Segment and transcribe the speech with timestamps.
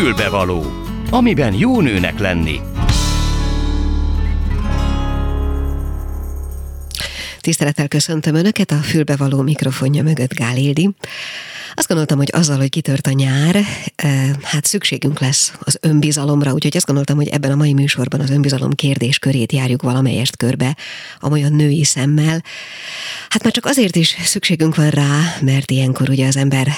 [0.00, 0.64] Fülbevaló,
[1.10, 2.60] amiben jó nőnek lenni.
[7.40, 10.90] Tisztelettel köszöntöm Önöket a fülbevaló mikrofonja mögött Gál Ildi.
[11.74, 13.64] Azt gondoltam, hogy azzal, hogy kitört a nyár,
[14.42, 18.72] hát szükségünk lesz az önbizalomra, úgyhogy azt gondoltam, hogy ebben a mai műsorban az önbizalom
[18.72, 20.76] kérdéskörét járjuk valamelyest körbe,
[21.20, 22.44] amolyan női szemmel.
[23.28, 26.68] Hát már csak azért is szükségünk van rá, mert ilyenkor ugye az ember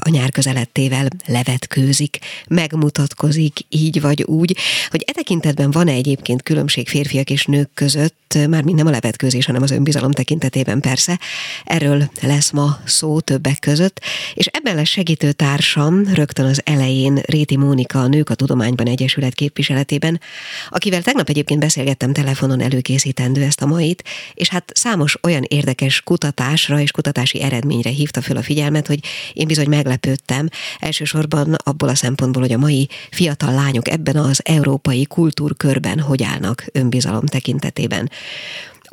[0.00, 2.18] a nyár közelettével levetkőzik,
[2.48, 4.56] megmutatkozik így vagy úgy,
[4.90, 9.46] hogy e tekintetben van-e egyébként különbség férfiak és nők között, már mind nem a levetkőzés,
[9.46, 11.18] hanem az önbizalom tekintetében persze.
[11.64, 14.00] Erről lesz ma szó többek között,
[14.36, 19.34] és ebben lesz segítő társam rögtön az elején Réti Mónika, a Nők a Tudományban Egyesület
[19.34, 20.20] képviseletében,
[20.68, 24.04] akivel tegnap egyébként beszélgettem telefonon előkészítendő ezt a mait,
[24.34, 28.98] és hát számos olyan érdekes kutatásra és kutatási eredményre hívta föl a figyelmet, hogy
[29.32, 30.48] én bizony meglepődtem,
[30.78, 36.64] elsősorban abból a szempontból, hogy a mai fiatal lányok ebben az európai kultúrkörben hogy állnak
[36.72, 38.10] önbizalom tekintetében.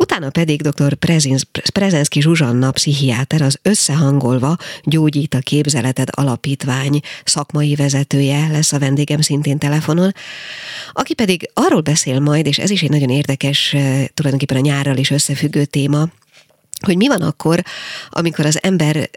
[0.03, 0.93] Utána pedig dr.
[1.73, 9.57] Prezenszki Zsuzsanna, pszichiáter, az Összehangolva Gyógyít a Képzeleted Alapítvány szakmai vezetője lesz a vendégem szintén
[9.57, 10.13] telefonon,
[10.91, 14.97] aki pedig arról beszél majd, és ez is egy nagyon érdekes, eh, tulajdonképpen a nyárral
[14.97, 16.07] is összefüggő téma,
[16.85, 17.63] hogy mi van akkor,
[18.09, 19.09] amikor az ember,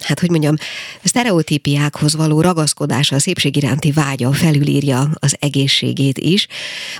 [0.00, 0.54] hát hogy mondjam,
[1.04, 6.46] sztereotípiákhoz való ragaszkodása, a szépség iránti vágya felülírja az egészségét is.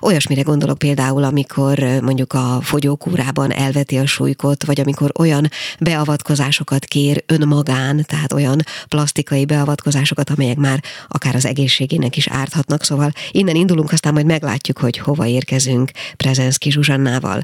[0.01, 5.51] Olyasmire gondolok például, amikor mondjuk a fogyókúrában elveti a súlykot, vagy amikor olyan
[5.81, 12.85] beavatkozásokat kér önmagán, tehát olyan plastikai beavatkozásokat, amelyek már akár az egészségének is árthatnak.
[12.85, 17.43] Szóval innen indulunk, aztán majd meglátjuk, hogy hova érkezünk Prezenszki Zsuzsannával.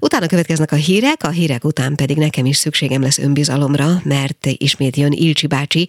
[0.00, 4.96] Utána következnek a hírek, a hírek után pedig nekem is szükségem lesz önbizalomra, mert ismét
[4.96, 5.88] jön Ilcsi bácsi,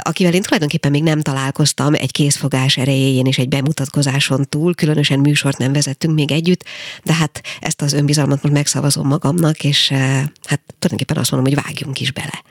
[0.00, 5.58] akivel én tulajdonképpen még nem találkoztam egy készfogás erejéjén és egy bemutatkozáson túl, különösen műsort
[5.58, 6.64] nem vezettünk még együtt,
[7.04, 12.00] de hát ezt az önbizalmat most megszavazom magamnak, és hát tulajdonképpen azt mondom, hogy vágjunk
[12.00, 12.42] is bele.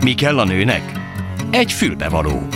[0.00, 0.92] Mi kell a nőnek?
[1.50, 2.48] Egy fülbevaló.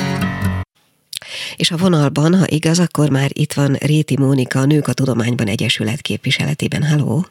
[1.57, 5.47] És a vonalban, ha igaz, akkor már itt van Réti Mónika, a Nők a Tudományban
[5.47, 6.83] Egyesület képviseletében.
[6.83, 7.27] Halló!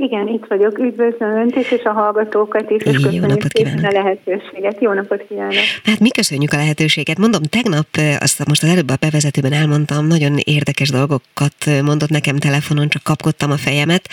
[0.00, 0.78] Igen, itt vagyok.
[0.78, 4.80] Üdvözlöm Önt is, és a hallgatókat is, és Jó köszönjük szépen a lehetőséget.
[4.80, 5.54] Jó napot kívánok!
[5.84, 7.18] Hát mi köszönjük a lehetőséget.
[7.18, 7.86] Mondom, tegnap,
[8.18, 13.50] azt most az előbb a bevezetőben elmondtam, nagyon érdekes dolgokat mondott nekem telefonon, csak kapkodtam
[13.50, 14.08] a fejemet,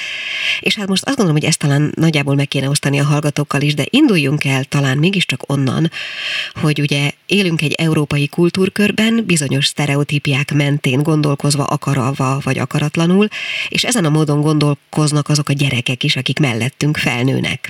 [0.60, 3.74] és hát most azt gondolom, hogy ezt talán nagyjából meg kéne osztani a hallgatókkal is,
[3.74, 5.90] de induljunk el talán mégiscsak onnan,
[6.62, 13.28] hogy ugye élünk egy európai kultúrkörben, bizonyos sztereotípiák mentén gondolkozva akaralva vagy akaratlanul,
[13.70, 17.70] és ezen a módon gondolkoznak azok a gyerekek, gyerekek is, akik mellettünk felnőnek.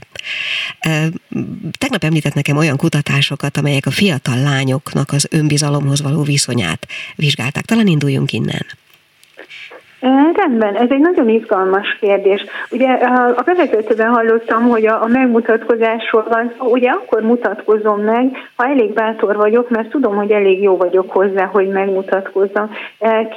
[1.78, 7.64] Tegnap említett nekem olyan kutatásokat, amelyek a fiatal lányoknak az önbizalomhoz való viszonyát vizsgálták.
[7.66, 8.66] Talán induljunk innen.
[10.36, 12.46] Rendben, ez egy nagyon izgalmas kérdés.
[12.72, 12.90] Ugye
[13.36, 18.94] a bevezetőben hallottam, hogy a, a megmutatkozásról van szó, ugye akkor mutatkozom meg, ha elég
[18.94, 22.72] bátor vagyok, mert tudom, hogy elég jó vagyok hozzá, hogy megmutatkozzam.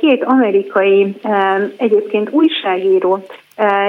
[0.00, 1.16] Két amerikai
[1.76, 3.24] egyébként újságíró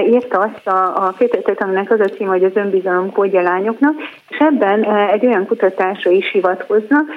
[0.07, 3.94] írta azt a, a kötetet, aminek az a cím, hogy az önbizalom kódja lányoknak,
[4.30, 7.07] és ebben egy olyan kutatásra is hivatkoznak,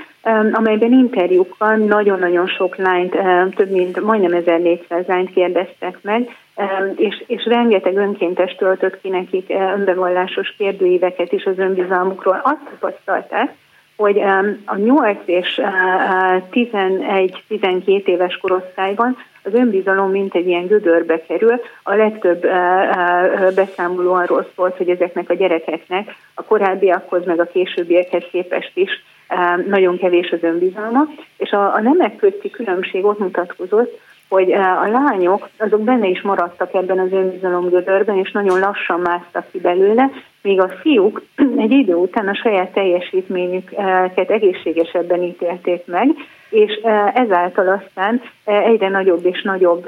[0.52, 3.16] amelyben interjúkkal nagyon-nagyon sok lányt,
[3.54, 6.28] több mint majdnem 1400 lányt kérdeztek meg,
[6.96, 12.40] és, és rengeteg önkéntes töltött ki nekik önbevallásos kérdőíveket is az önbizalmukról.
[12.42, 13.54] Azt tapasztalták,
[14.02, 14.20] hogy
[14.64, 15.60] a 8 és
[16.52, 21.60] 11-12 éves korosztályban az önbizalom mint egy ilyen gödörbe kerül.
[21.82, 22.40] A legtöbb
[23.54, 28.90] beszámoló arról szólt, hogy ezeknek a gyerekeknek a korábbiakhoz, meg a későbbiekhez képest is
[29.66, 31.04] nagyon kevés az önbizalma,
[31.36, 34.00] és a nemek közti különbség ott mutatkozott,
[34.32, 39.50] hogy a lányok azok benne is maradtak ebben az önbizalom gödörben, és nagyon lassan másztak
[39.50, 40.10] ki belőle,
[40.42, 41.22] míg a fiúk
[41.64, 46.08] egy idő után a saját teljesítményüket egészségesebben ítélték meg,
[46.50, 46.72] és
[47.14, 49.86] ezáltal aztán egyre nagyobb és nagyobb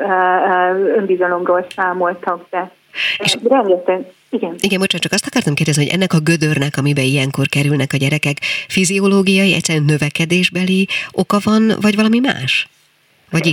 [0.97, 2.71] önbizalomról számoltak be.
[3.19, 4.55] És rengeteg igen.
[4.61, 8.37] Igen, bocsánat, csak azt akartam kérdezni, hogy ennek a gödörnek, amiben ilyenkor kerülnek a gyerekek,
[8.69, 12.69] fiziológiai, egyszerűen növekedésbeli oka van, vagy valami más?
[13.31, 13.47] Vagy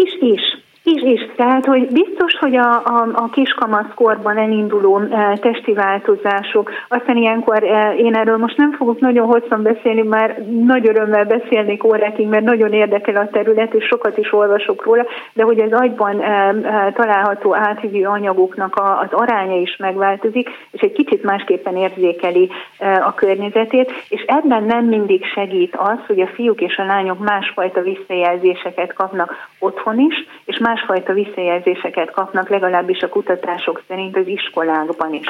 [0.00, 0.14] is?
[0.22, 0.59] Is,
[0.94, 1.02] is.
[1.02, 1.30] Is.
[1.36, 7.94] Tehát, hogy biztos, hogy a, a, a kiskamaszkorban elinduló e, testi változások, aztán ilyenkor e,
[7.94, 12.72] én erről most nem fogok nagyon hosszan beszélni, már nagy örömmel beszélnék órákig, mert nagyon
[12.72, 17.54] érdekel a terület, és sokat is olvasok róla, de hogy az agyban e, e, található
[17.54, 23.92] átvívő anyagoknak a, az aránya is megváltozik, és egy kicsit másképpen érzékeli e, a környezetét,
[24.08, 29.48] és ebben nem mindig segít az, hogy a fiúk és a lányok másfajta visszajelzéseket kapnak
[29.58, 30.14] otthon is,
[30.44, 35.26] és más másfajta visszajelzéseket kapnak, legalábbis a kutatások szerint az iskolákban is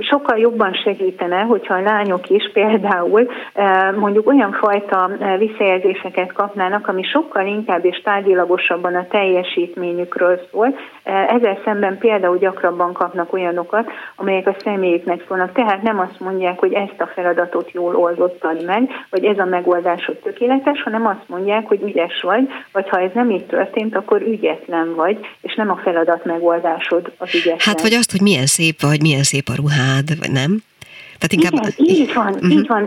[0.00, 3.30] sokkal jobban segítene, hogyha a lányok is például
[3.96, 10.78] mondjuk olyan fajta visszajelzéseket kapnának, ami sokkal inkább és tárgyilagosabban a teljesítményükről szól.
[11.08, 15.52] Ezzel szemben például gyakrabban kapnak olyanokat, amelyek a személyüknek szólnak.
[15.52, 20.16] Tehát nem azt mondják, hogy ezt a feladatot jól oldottad meg, vagy ez a megoldásod
[20.16, 24.94] tökéletes, hanem azt mondják, hogy ügyes vagy, vagy ha ez nem így történt, akkor ügyetlen
[24.94, 27.58] vagy, és nem a feladat megoldásod az ügyetlen.
[27.58, 30.62] Hát vagy azt, hogy milyen szép vagy, milyen szép a ruhád, vagy nem?
[31.18, 31.74] Tehát inkább...
[31.76, 32.50] Igen, így van, uh-huh.
[32.50, 32.86] így van.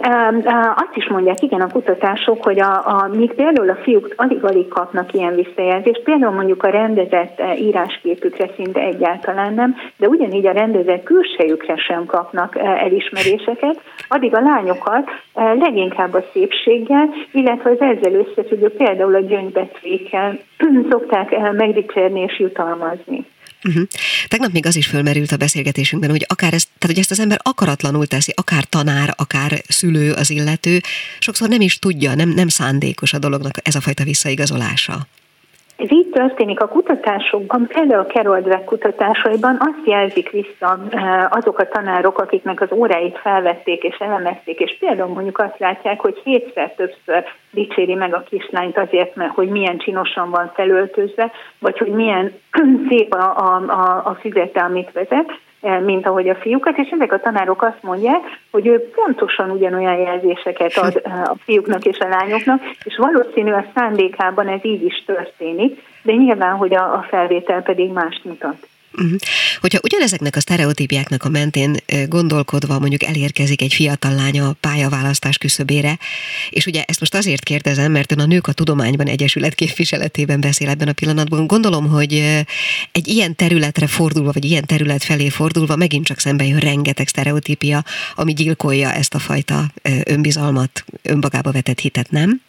[0.76, 5.14] Azt is mondják, igen, a kutatások, hogy a, a, míg például a fiúk alig-alig kapnak
[5.14, 11.04] ilyen visszajelzést, például mondjuk a rendezett e, írásképükre szinte egyáltalán nem, de ugyanígy a rendezett
[11.04, 18.14] külsejükre sem kapnak e, elismeréseket, addig a lányokat e, leginkább a szépséggel, illetve az ezzel
[18.14, 20.40] összefüggő például a gyöngybetvéskel
[20.90, 23.26] szokták megdicsérni és jutalmazni.
[23.64, 23.88] Uh-huh.
[24.28, 27.40] Tegnap még az is fölmerült a beszélgetésünkben, hogy akár ezt, tehát hogy ezt az ember
[27.44, 30.82] akaratlanul teszi, akár tanár, akár szülő az illető,
[31.20, 35.08] sokszor nem is tudja, nem, nem szándékos a dolognak ez a fajta visszaigazolása.
[35.82, 41.60] Ez így történik a kutatásokban, például a Carol Dweck kutatásaiban azt jelzik vissza eh, azok
[41.60, 46.74] a tanárok, akiknek az óráit felvették és elemezték, és például mondjuk azt látják, hogy hétszer
[46.74, 52.34] többször dicséri meg a kislányt azért, mert hogy milyen csinosan van felöltözve, vagy hogy milyen
[52.90, 55.32] szép a, a, a, a füzete, amit vezet,
[55.62, 58.22] mint ahogy a fiúkat, és ezek a tanárok azt mondják,
[58.52, 63.66] hogy ő pontosan ugyanolyan jelzéseket ad eh, a fiúknak és a lányoknak, és valószínű a
[63.76, 68.68] szándékában ez így is történik, de nyilván, hogy a, a felvétel pedig mást mutat.
[68.94, 69.20] Uh-huh.
[69.60, 71.78] Hogyha ugyanezeknek a sztereotípiáknak a mentén
[72.08, 76.00] gondolkodva mondjuk elérkezik egy fiatal lánya a pályaválasztás küszöbére,
[76.50, 80.70] és ugye ezt most azért kérdezem, mert ön a Nők a Tudományban Egyesület képviseletében beszél
[80.70, 81.48] ebben a pillanatban.
[81.48, 82.14] Gondolom, hogy
[82.92, 87.84] egy ilyen területre fordulva, vagy ilyen terület felé fordulva megint csak szembe jön rengeteg sztereotípia,
[88.16, 89.74] ami gyilkolja ezt a fajta
[90.04, 92.42] önbizalmat, önmagába vetett hitet, nem?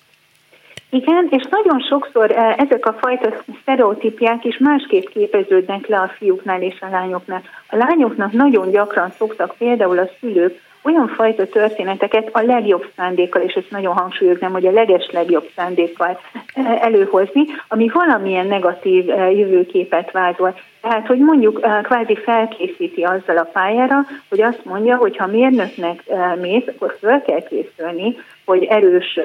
[0.94, 6.62] Igen, és nagyon sokszor eh, ezek a fajta sztereotípiák is másképp képeződnek le a fiúknál
[6.62, 7.42] és a lányoknál.
[7.68, 13.52] A lányoknak nagyon gyakran szoktak például a szülők olyan fajta történeteket a legjobb szándékkal, és
[13.52, 16.20] ezt nagyon hangsúlyoznám, hogy a leges legjobb szándékkal
[16.54, 20.54] eh, előhozni, ami valamilyen negatív eh, jövőképet vázol.
[20.80, 26.02] Tehát, hogy mondjuk kvázi felkészíti azzal a pályára, hogy azt mondja, hogy ha mérnöknek
[26.40, 29.20] mész, akkor fel kell készülni, hogy erős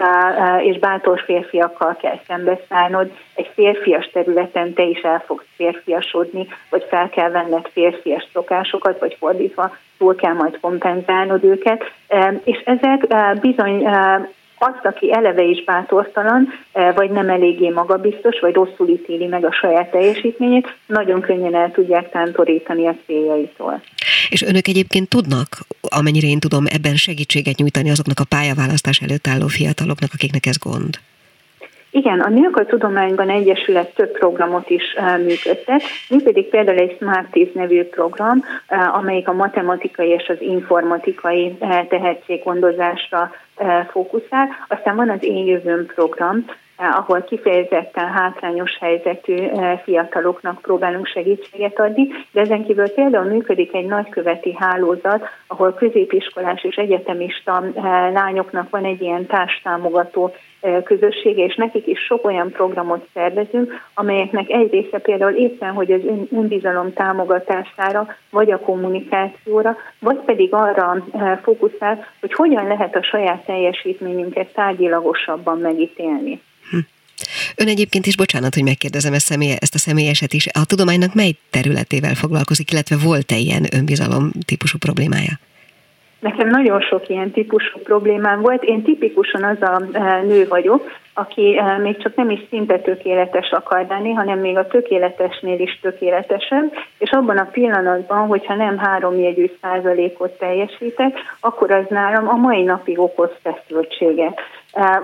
[0.60, 7.10] és bátor férfiakkal kell szembeszállnod, egy férfias területen te is el fogsz férfiasodni, vagy fel
[7.10, 11.84] kell venned férfias szokásokat, vagy fordítva túl kell majd kompenzálnod őket,
[12.44, 13.08] és ezek
[13.42, 13.88] bizony
[14.60, 16.48] azt, aki eleve is bátortalan,
[16.96, 22.12] vagy nem eléggé magabiztos, vagy rosszul ítéli meg a saját teljesítményét, nagyon könnyen el tudják
[22.12, 23.82] tántorítani a céljaitól.
[24.30, 25.48] És önök egyébként tudnak,
[25.82, 30.96] amennyire én tudom, ebben segítséget nyújtani azoknak a pályaválasztás előtt álló fiataloknak, akiknek ez gond?
[31.98, 34.84] Igen, a a Tudományban Egyesület több programot is
[35.18, 38.44] működtet, működik például egy Smart 10 nevű program,
[38.94, 41.58] amelyik a matematikai és az informatikai
[41.90, 43.32] tehetséggondozásra
[43.92, 44.48] fókuszál.
[44.68, 46.46] Aztán van az Én Jövőm program,
[46.78, 49.36] ahol kifejezetten hátrányos helyzetű
[49.84, 56.76] fiataloknak próbálunk segítséget adni, de ezen kívül például működik egy nagyköveti hálózat, ahol középiskolás és
[56.76, 57.64] egyetemista
[58.14, 60.34] lányoknak van egy ilyen társtámogató
[60.84, 66.02] közössége, és nekik is sok olyan programot szervezünk, amelyeknek egy része például éppen, hogy az
[66.32, 71.06] önbizalom támogatására, vagy a kommunikációra, vagy pedig arra
[71.44, 76.42] fókuszál, hogy hogyan lehet a saját teljesítményünket tárgyilagosabban megítélni.
[76.70, 76.78] Hm.
[77.56, 81.32] Ön egyébként is, bocsánat, hogy megkérdezem ezt, személy, ezt a személyeset is, a tudománynak mely
[81.50, 85.40] területével foglalkozik, illetve volt-e ilyen önbizalom típusú problémája?
[86.20, 88.64] Nekem nagyon sok ilyen típusú problémám volt.
[88.64, 93.50] Én tipikusan az a e, nő vagyok, aki e, még csak nem is szinte tökéletes
[93.50, 99.20] akar lenni, hanem még a tökéletesnél is tökéletesebb, és abban a pillanatban, hogyha nem három
[99.20, 104.40] jegyű százalékot teljesítek, akkor az nálam a mai napig okoz feszültséget.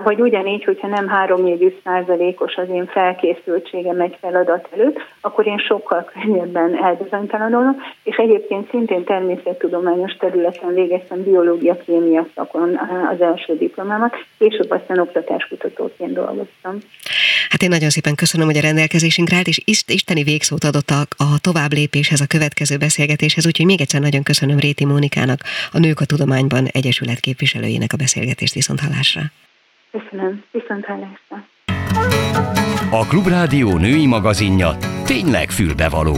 [0.04, 6.10] Vagy ugyanígy, hogyha nem 3-4 százalékos az én felkészültségem egy feladat előtt, akkor én sokkal
[6.12, 12.80] könnyebben elbizonytalanulok, és egyébként szintén természettudományos területen végeztem biológia, kémia szakon
[13.12, 16.78] az első diplomámat, később aztán oktatáskutatóként dolgoztam.
[17.48, 21.38] Hát én nagyon szépen köszönöm, hogy a rendelkezésünkre állt, és isteni végszót adott a, a
[21.40, 25.40] tovább lépéshez, a következő beszélgetéshez, úgyhogy még egyszer nagyon köszönöm Réti Mónikának,
[25.72, 29.22] a Nők a Tudományban Egyesület képviselőjének a beszélgetést viszont hallásra.
[29.98, 31.46] Köszönöm, viszont hallásra.
[32.90, 36.16] A Klubrádió női magazinja tényleg fülbevaló.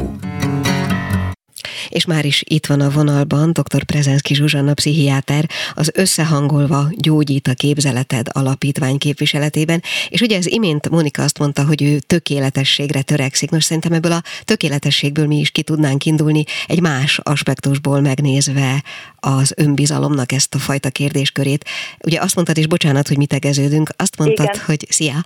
[1.88, 3.84] És már is itt van a vonalban dr.
[3.84, 11.22] Prezenszki Zsuzsanna pszichiáter, az Összehangolva gyógyít a képzeleted alapítvány képviseletében, és ugye az imént Monika
[11.22, 13.50] azt mondta, hogy ő tökéletességre törekszik.
[13.50, 18.82] Nos, szerintem ebből a tökéletességből mi is ki tudnánk indulni, egy más aspektusból megnézve
[19.20, 21.64] az önbizalomnak ezt a fajta kérdéskörét.
[22.04, 24.64] Ugye azt mondtad, és bocsánat, hogy mi tegeződünk, azt mondtad, Igen.
[24.66, 25.24] hogy szia,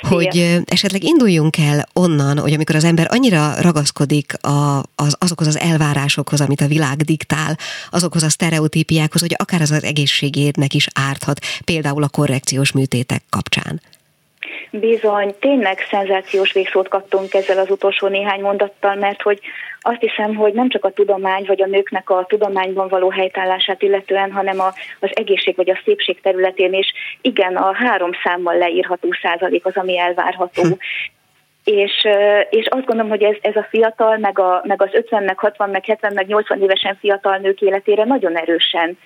[0.00, 5.58] hogy esetleg induljunk el onnan, hogy amikor az ember annyira ragaszkodik a, az, azokhoz az
[5.58, 5.83] elvárásokhoz,
[6.40, 7.56] amit a világ diktál,
[7.90, 13.80] azokhoz a sztereotípiákhoz, hogy akár az az egészségének is árthat, például a korrekciós műtétek kapcsán.
[14.70, 19.40] Bizony, tényleg szenzációs végszót kaptunk ezzel az utolsó néhány mondattal, mert hogy
[19.80, 24.32] azt hiszem, hogy nem csak a tudomány, vagy a nőknek a tudományban való helytállását illetően,
[24.32, 29.66] hanem a, az egészség vagy a szépség területén is igen, a három számmal leírható százalék
[29.66, 30.62] az, ami elvárható.
[31.64, 32.06] És,
[32.50, 35.70] és azt gondolom, hogy ez, ez a fiatal, meg, a, meg az 50, meg 60,
[35.70, 38.98] meg 70, meg 80 évesen fiatal nők életére nagyon erősen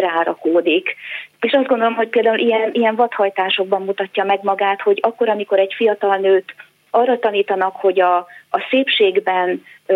[0.00, 0.96] rárakódik.
[1.40, 5.72] És azt gondolom, hogy például ilyen, ilyen vadhajtásokban mutatja meg magát, hogy akkor, amikor egy
[5.76, 6.54] fiatal nőt
[6.90, 8.16] arra tanítanak, hogy a,
[8.50, 9.94] a szépségben ö,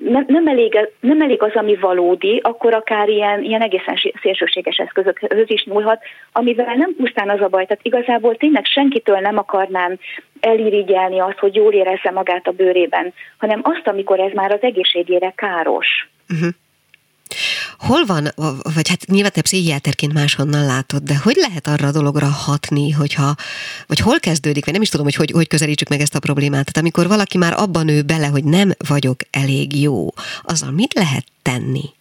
[0.00, 5.50] nem, nem, elég, nem elég az, ami valódi, akkor akár ilyen, ilyen egészen szélsőséges eszközökhöz
[5.50, 6.02] is nyúlhat,
[6.32, 9.98] amivel nem pusztán az a baj, tehát igazából tényleg senkitől nem akarnám
[10.40, 15.32] elirigyelni azt, hogy jól érezze magát a bőrében, hanem azt, amikor ez már az egészségére
[15.36, 16.08] káros.
[16.28, 16.48] Uh-huh.
[17.78, 18.32] Hol van,
[18.74, 23.34] vagy hát nyilván te pszichiáterként máshonnan látod, de hogy lehet arra a dologra hatni, hogyha,
[23.86, 26.64] vagy hol kezdődik, vagy nem is tudom, hogy hogy, hogy közelítsük meg ezt a problémát.
[26.64, 30.08] Tehát amikor valaki már abban nő bele, hogy nem vagyok elég jó,
[30.42, 31.95] azzal mit lehet tenni?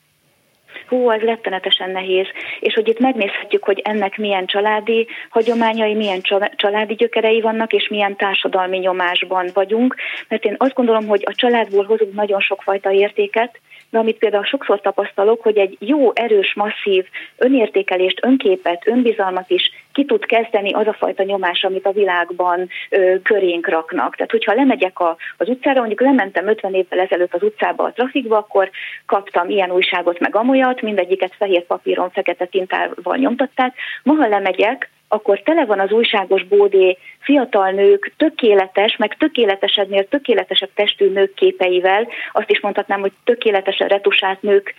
[0.96, 2.26] Hú, az rettenetesen nehéz.
[2.60, 6.22] És hogy itt megnézhetjük, hogy ennek milyen családi hagyományai, milyen
[6.56, 9.96] családi gyökerei vannak, és milyen társadalmi nyomásban vagyunk.
[10.28, 13.60] Mert én azt gondolom, hogy a családból hozunk nagyon sokfajta értéket,
[13.90, 17.06] de amit például sokszor tapasztalok, hogy egy jó, erős, masszív
[17.38, 23.16] önértékelést, önképet, önbizalmat is ki tud kezdeni az a fajta nyomás, amit a világban ö,
[23.24, 24.16] körénk raknak.
[24.16, 28.38] Tehát, hogyha lemegyek a, az utcára, mondjuk lementem 50 évvel ezelőtt az utcába a trafikba,
[28.38, 28.70] akkor
[29.06, 33.76] kaptam ilyen újságot meg amolyat, mindegyiket fehér papíron, fekete tintával nyomtatták.
[34.04, 40.70] Ma, ha lemegyek, akkor tele van az újságos bódé fiatal nők tökéletes, meg tökéletesednél tökéletesebb
[40.76, 44.74] testű nők képeivel, azt is mondhatnám, hogy tökéletesen retusált nők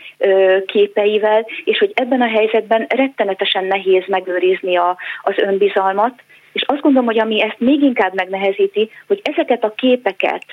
[0.66, 7.06] képeivel, és hogy ebben a helyzetben rettenetesen nehéz megőrizni a, az önbizalmat, és azt gondolom,
[7.06, 10.44] hogy ami ezt még inkább megnehezíti, hogy ezeket a képeket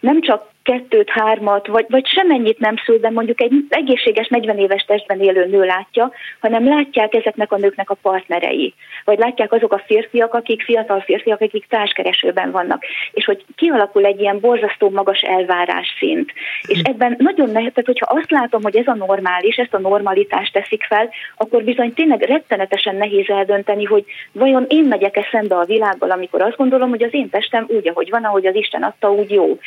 [0.00, 4.84] nem csak kettőt, hármat, vagy, vagy semennyit nem szül, de mondjuk egy egészséges 40 éves
[4.84, 8.74] testben élő nő látja, hanem látják ezeknek a nőknek a partnerei.
[9.04, 12.84] Vagy látják azok a férfiak, akik fiatal férfiak, akik társkeresőben vannak.
[13.12, 16.32] És hogy kialakul egy ilyen borzasztó magas elvárás szint.
[16.66, 20.52] És ebben nagyon nehéz, tehát hogyha azt látom, hogy ez a normális, ezt a normalitást
[20.52, 26.10] teszik fel, akkor bizony tényleg rettenetesen nehéz eldönteni, hogy vajon én megyek-e szembe a világgal,
[26.10, 29.30] amikor azt gondolom, hogy az én testem úgy, ahogy van, ahogy az Isten adta, úgy
[29.30, 29.58] jó.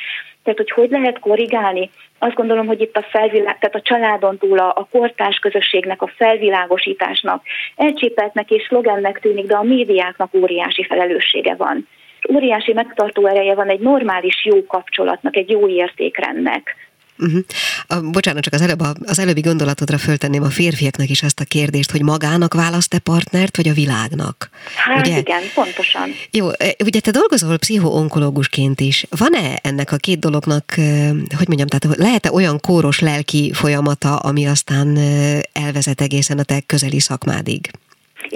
[0.44, 1.90] Tehát, hogy hogy lehet korrigálni?
[2.20, 6.12] Azt gondolom, hogy itt a felvilág, tehát a családon túl a, a kortárs közösségnek, a
[6.16, 7.44] felvilágosításnak,
[7.76, 11.88] elcsépeltnek és szlogennek tűnik, de a médiáknak óriási felelőssége van.
[12.34, 16.76] Óriási megtartó ereje van egy normális jó kapcsolatnak, egy jó értékrendnek.
[17.20, 17.42] Uh-huh.
[17.94, 21.92] A, bocsánat, csak az, előbb, az előbbi gondolatodra föltenném a férfiaknak is azt a kérdést,
[21.92, 24.50] hogy magának választ-e partnert, vagy a világnak?
[24.76, 25.18] Hát ugye?
[25.18, 26.10] igen, pontosan.
[26.32, 26.48] Jó,
[26.84, 29.06] ugye te dolgozol pszichoonkológusként is.
[29.10, 30.74] Van-e ennek a két dolognak,
[31.38, 34.98] hogy mondjam, tehát lehet-e olyan kóros lelki folyamata, ami aztán
[35.52, 37.72] elvezet egészen a te közeli szakmádig?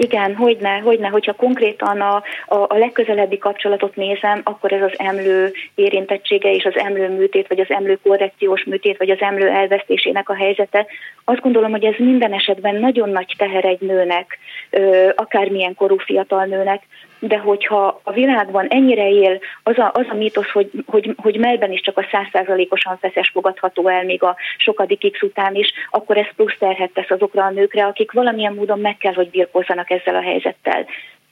[0.00, 2.14] Igen, hogyne, hogyne, hogyha konkrétan a,
[2.46, 7.60] a, a legközelebbi kapcsolatot nézem, akkor ez az emlő érintettsége és az emlő műtét, vagy
[7.60, 10.86] az emlő korrekciós műtét, vagy az emlő elvesztésének a helyzete.
[11.24, 14.38] Azt gondolom, hogy ez minden esetben nagyon nagy teher egy nőnek,
[15.14, 16.82] akármilyen korú fiatal nőnek,
[17.18, 21.72] de hogyha a világban ennyire él az a, az a mítosz, hogy, hogy, hogy melben
[21.72, 26.34] is csak a százszázalékosan feszes fogadható el még a sokadik X után is, akkor ez
[26.36, 30.22] plusz terhet tesz azokra a nőkre, akik valamilyen módon meg kell, hogy birkózzanak ezzel a
[30.22, 30.86] helyzettel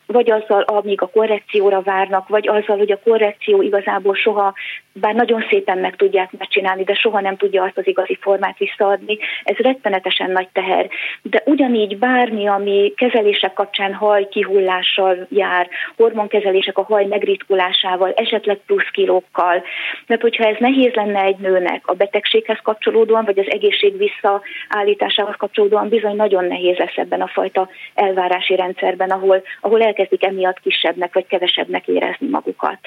[0.06, 4.54] vagy azzal, amíg a korrekcióra várnak, vagy azzal, hogy a korrekció igazából soha,
[4.92, 9.18] bár nagyon szépen meg tudják megcsinálni, de soha nem tudja azt az igazi formát visszaadni.
[9.44, 10.88] Ez rettenetesen nagy teher.
[11.22, 18.90] De ugyanígy bármi, ami kezelések kapcsán haj kihullással jár, hormonkezelések a haj megritkulásával, esetleg plusz
[18.92, 19.62] kilókkal.
[20.06, 25.88] Mert hogyha ez nehéz lenne egy nőnek a betegséghez kapcsolódóan, vagy az egészség visszaállításához kapcsolódóan,
[25.88, 31.14] bizony nagyon nehéz lesz ebben a fajta elvárási rendszerben, ahol, ahol el elkezdik emiatt kisebbnek
[31.14, 32.78] vagy kevesebbnek érezni magukat.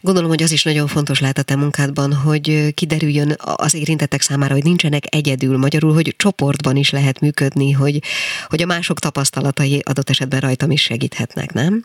[0.00, 4.54] Gondolom, hogy az is nagyon fontos lehet a te munkádban, hogy kiderüljön az érintettek számára,
[4.54, 7.98] hogy nincsenek egyedül, magyarul, hogy csoportban is lehet működni, hogy,
[8.46, 11.84] hogy a mások tapasztalatai adott esetben rajtam is segíthetnek, nem?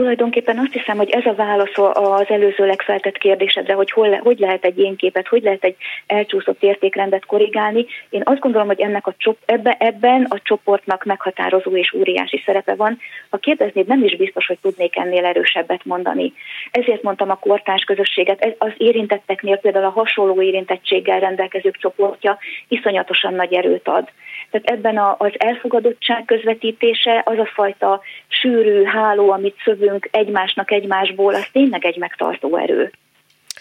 [0.00, 4.64] Tulajdonképpen azt hiszem, hogy ez a válasz az előzőleg feltett kérdésedre, hogy hol, hogy lehet
[4.64, 5.76] egy ilyen képet, hogy lehet egy
[6.06, 7.86] elcsúszott értékrendet korrigálni.
[8.10, 9.14] Én azt gondolom, hogy ennek a
[9.44, 12.98] ebbe, ebben a csoportnak meghatározó és óriási szerepe van.
[13.30, 16.32] Ha kérdeznéd, nem is biztos, hogy tudnék ennél erősebbet mondani.
[16.70, 22.38] Ezért mondtam a kortárs közösséget, az érintetteknél például a hasonló érintettséggel rendelkezők csoportja
[22.68, 24.08] iszonyatosan nagy erőt ad.
[24.50, 31.46] Tehát ebben az elfogadottság közvetítése, az a fajta sűrű háló, amit szövünk egymásnak egymásból, az
[31.52, 32.92] tényleg egy megtartó erő.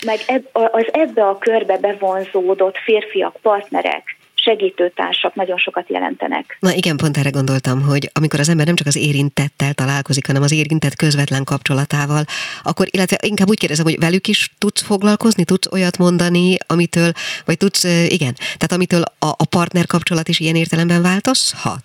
[0.06, 0.20] Meg
[0.52, 6.58] az ebbe a körbe bevonzódott férfiak, partnerek, segítőtársak nagyon sokat jelentenek.
[6.60, 10.42] Na igen, pont erre gondoltam, hogy amikor az ember nem csak az érintettel találkozik, hanem
[10.42, 12.24] az érintett közvetlen kapcsolatával,
[12.64, 17.12] akkor, illetve inkább úgy kérdezem, hogy velük is tudsz foglalkozni, tudsz olyat mondani, amitől,
[17.46, 21.84] vagy tudsz, igen, tehát amitől a, a partner kapcsolat is ilyen értelemben változhat?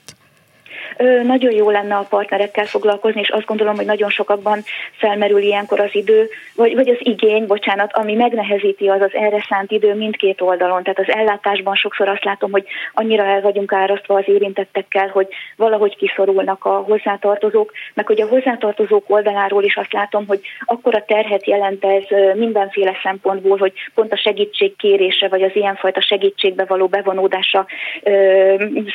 [1.22, 4.62] Nagyon jó lenne a partnerekkel foglalkozni, és azt gondolom, hogy nagyon sokakban
[4.96, 9.70] felmerül ilyenkor az idő, vagy, vagy az igény, bocsánat, ami megnehezíti az az erre szánt
[9.70, 10.82] idő mindkét oldalon.
[10.82, 15.96] Tehát az ellátásban sokszor azt látom, hogy annyira el vagyunk árasztva az érintettekkel, hogy valahogy
[15.96, 21.84] kiszorulnak a hozzátartozók, meg hogy a hozzátartozók oldaláról is azt látom, hogy akkora terhet jelent
[21.84, 22.02] ez
[22.34, 27.66] mindenféle szempontból, hogy pont a segítség kérése, vagy az ilyenfajta segítségbe való bevonódása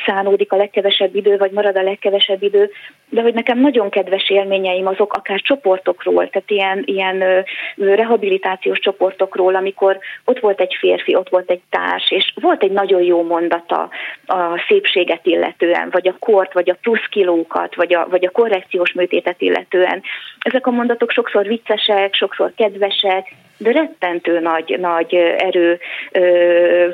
[0.06, 2.70] szánódik a legkevesebb idő, vagy marad a legkevesebb idő,
[3.08, 7.44] de hogy nekem nagyon kedves élményeim azok akár csoportokról, tehát ilyen, ilyen
[7.76, 13.02] rehabilitációs csoportokról, amikor ott volt egy férfi, ott volt egy társ, és volt egy nagyon
[13.02, 13.88] jó mondata
[14.26, 18.92] a szépséget illetően, vagy a kort, vagy a plusz kilókat, vagy a, vagy a korrekciós
[18.92, 20.02] műtétet illetően.
[20.40, 25.78] Ezek a mondatok sokszor viccesek, sokszor kedvesek, de rettentő nagy, nagy erő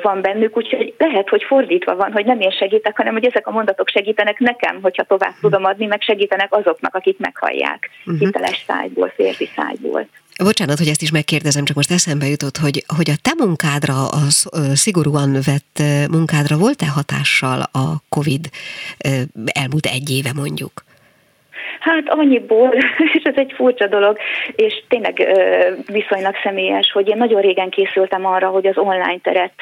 [0.01, 3.51] van bennük, úgyhogy lehet, hogy fordítva van, hogy nem én segítek, hanem hogy ezek a
[3.51, 8.19] mondatok segítenek nekem, hogyha tovább tudom adni, meg segítenek azoknak, akik meghallják uh-huh.
[8.19, 10.07] hiteles szájból, férfi szájból.
[10.43, 14.21] Bocsánat, hogy ezt is megkérdezem, csak most eszembe jutott, hogy, hogy a te munkádra, a
[14.73, 18.45] szigorúan vett munkádra volt-e hatással a COVID
[19.45, 20.83] elmúlt egy éve mondjuk?
[21.79, 22.73] Hát annyiból,
[23.15, 24.17] és ez egy furcsa dolog,
[24.55, 25.27] és tényleg
[25.85, 29.53] viszonylag személyes, hogy én nagyon régen készültem arra, hogy az online teret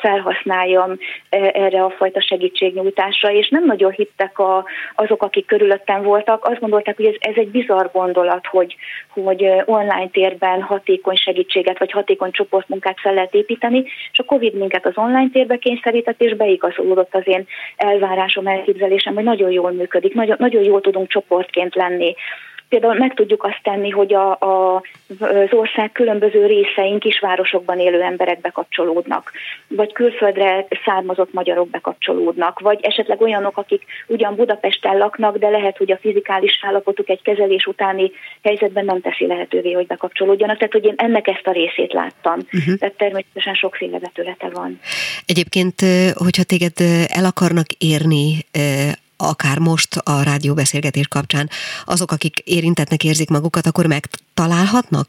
[0.00, 0.98] felhasználjam
[1.52, 6.44] erre a fajta segítségnyújtásra, és nem nagyon hittek a, azok, akik körülöttem voltak.
[6.44, 8.76] Azt gondolták, hogy ez, ez egy bizarr gondolat, hogy,
[9.08, 14.86] hogy online térben hatékony segítséget vagy hatékony csoportmunkát fel lehet építeni, és a Covid minket
[14.86, 20.36] az online térbe kényszerített, és beigazolódott az én elvárásom, elképzelésem, hogy nagyon jól működik, nagyon,
[20.38, 22.14] nagyon jól tudunk csoportként lenni
[22.68, 24.82] Például meg tudjuk azt tenni, hogy a, a,
[25.18, 29.32] az ország különböző részein kisvárosokban élő emberek bekapcsolódnak,
[29.68, 35.92] vagy külföldre származott magyarok bekapcsolódnak, vagy esetleg olyanok, akik ugyan Budapesten laknak, de lehet, hogy
[35.92, 38.10] a fizikális állapotuk egy kezelés utáni
[38.42, 40.56] helyzetben nem teszi lehetővé, hogy bekapcsolódjanak.
[40.56, 42.38] Tehát, hogy én ennek ezt a részét láttam.
[42.52, 42.74] Uh-huh.
[42.74, 44.80] Tehát természetesen sokféle vetülete van.
[45.26, 45.74] Egyébként,
[46.14, 48.44] hogyha téged el akarnak érni
[49.16, 51.50] akár most a rádióbeszélgetés kapcsán
[51.84, 53.86] azok, akik érintetnek érzik magukat, akkor
[54.36, 55.08] megtalálhatnak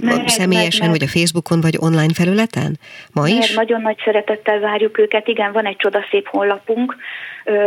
[0.00, 2.78] meg, személyesen, meg, vagy a Facebookon, vagy online felületen?
[3.12, 3.54] Ma is?
[3.54, 5.28] Nagyon nagy szeretettel várjuk őket.
[5.28, 6.96] Igen, van egy csodaszép honlapunk.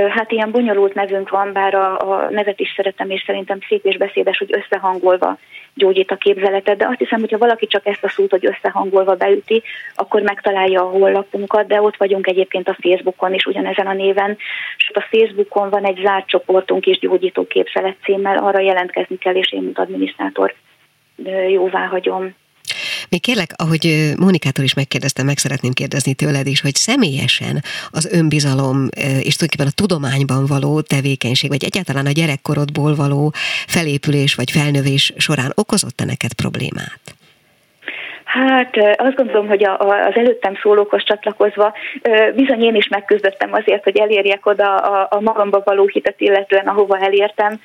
[0.10, 3.98] Hát ilyen bonyolult nevünk van, bár a, a nevet is szeretem, és szerintem szép és
[3.98, 5.38] beszédes, hogy összehangolva
[5.74, 9.64] gyógyít a képzeletet, de azt hiszem, hogyha valaki csak ezt a szót, hogy összehangolva beüti,
[9.96, 14.38] akkor megtalálja a honlapunkat, de ott vagyunk egyébként a Facebookon is ugyanezen a néven,
[14.78, 19.36] és ott a Facebookon van egy zárt csoportunk is gyógyító képzelet címmel, arra jelentkezni kell,
[19.36, 20.54] és én, mint adminisztrátor
[21.50, 22.36] jóvá hagyom.
[23.10, 28.88] Még kérlek, ahogy Mónikától is megkérdeztem, meg szeretném kérdezni tőled is, hogy személyesen az önbizalom
[28.98, 33.32] és tulajdonképpen a tudományban való tevékenység, vagy egyáltalán a gyerekkorodból való
[33.68, 37.02] felépülés vagy felnövés során okozott-e neked problémát?
[38.24, 41.74] Hát azt gondolom, hogy a, a, az előttem szólókhoz csatlakozva
[42.36, 47.00] bizony én is megküzdöttem azért, hogy elérjek oda a, a magamba való hitet illetően, ahova
[47.00, 47.60] elértem,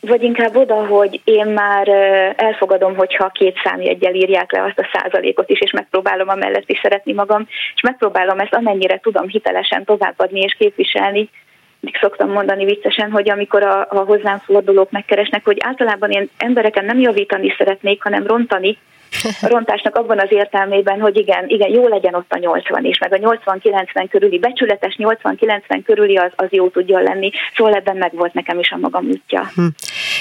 [0.00, 1.88] vagy inkább oda, hogy én már
[2.36, 7.12] elfogadom, hogyha két számjegyel írják le azt a százalékot is, és megpróbálom amellett is szeretni
[7.12, 11.28] magam, és megpróbálom ezt amennyire tudom hitelesen továbbadni és képviselni,
[11.80, 16.84] mindig szoktam mondani viccesen, hogy amikor a, a hozzám fordulók megkeresnek, hogy általában én embereken
[16.84, 18.78] nem javítani szeretnék, hanem rontani,
[19.40, 23.12] a rontásnak abban az értelmében, hogy igen, igen, jó legyen ott a 80 is, meg
[23.12, 28.32] a 80-90 körüli, becsületes 80-90 körüli az, az jó tudja lenni, szóval ebben meg volt
[28.32, 29.50] nekem is a magam útja.
[29.54, 29.66] Hm.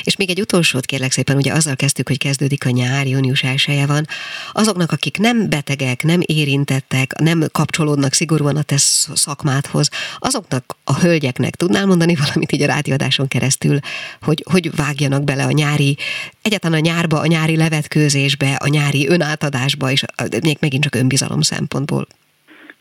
[0.04, 3.84] És még egy utolsót kérlek szépen, ugye azzal kezdtük, hogy kezdődik a nyár, június 1
[3.88, 4.06] van.
[4.52, 11.56] Azoknak, akik nem betegek, nem érintettek, nem kapcsolódnak szigorúan a te szakmádhoz, azoknak a hölgyeknek
[11.56, 13.80] tudnál mondani valamit így a rádiadáson keresztül,
[14.22, 15.98] hogy hogy vágjanak bele a nyári,
[16.50, 20.04] egyáltalán a nyárba, a nyári levetkőzésbe, a nyári önátadásba, és
[20.44, 22.06] még megint csak önbizalom szempontból.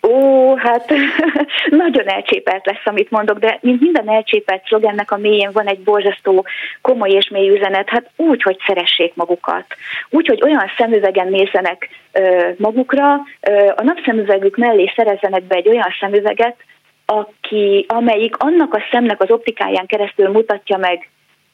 [0.03, 0.93] Ó, hát
[1.85, 6.47] nagyon elcsépelt lesz, amit mondok, de mint minden elcsépelt szlogennek a mélyén van egy borzasztó
[6.81, 9.67] komoly és mély üzenet, hát úgy, hogy szeressék magukat.
[10.11, 15.95] Úgy, hogy olyan szemüvegen nézzenek ö, magukra, ö, a napszemüvegük mellé szerezzenek be egy olyan
[16.01, 16.57] szemüveget,
[17.07, 21.09] aki, amelyik annak a szemnek az optikáján keresztül mutatja meg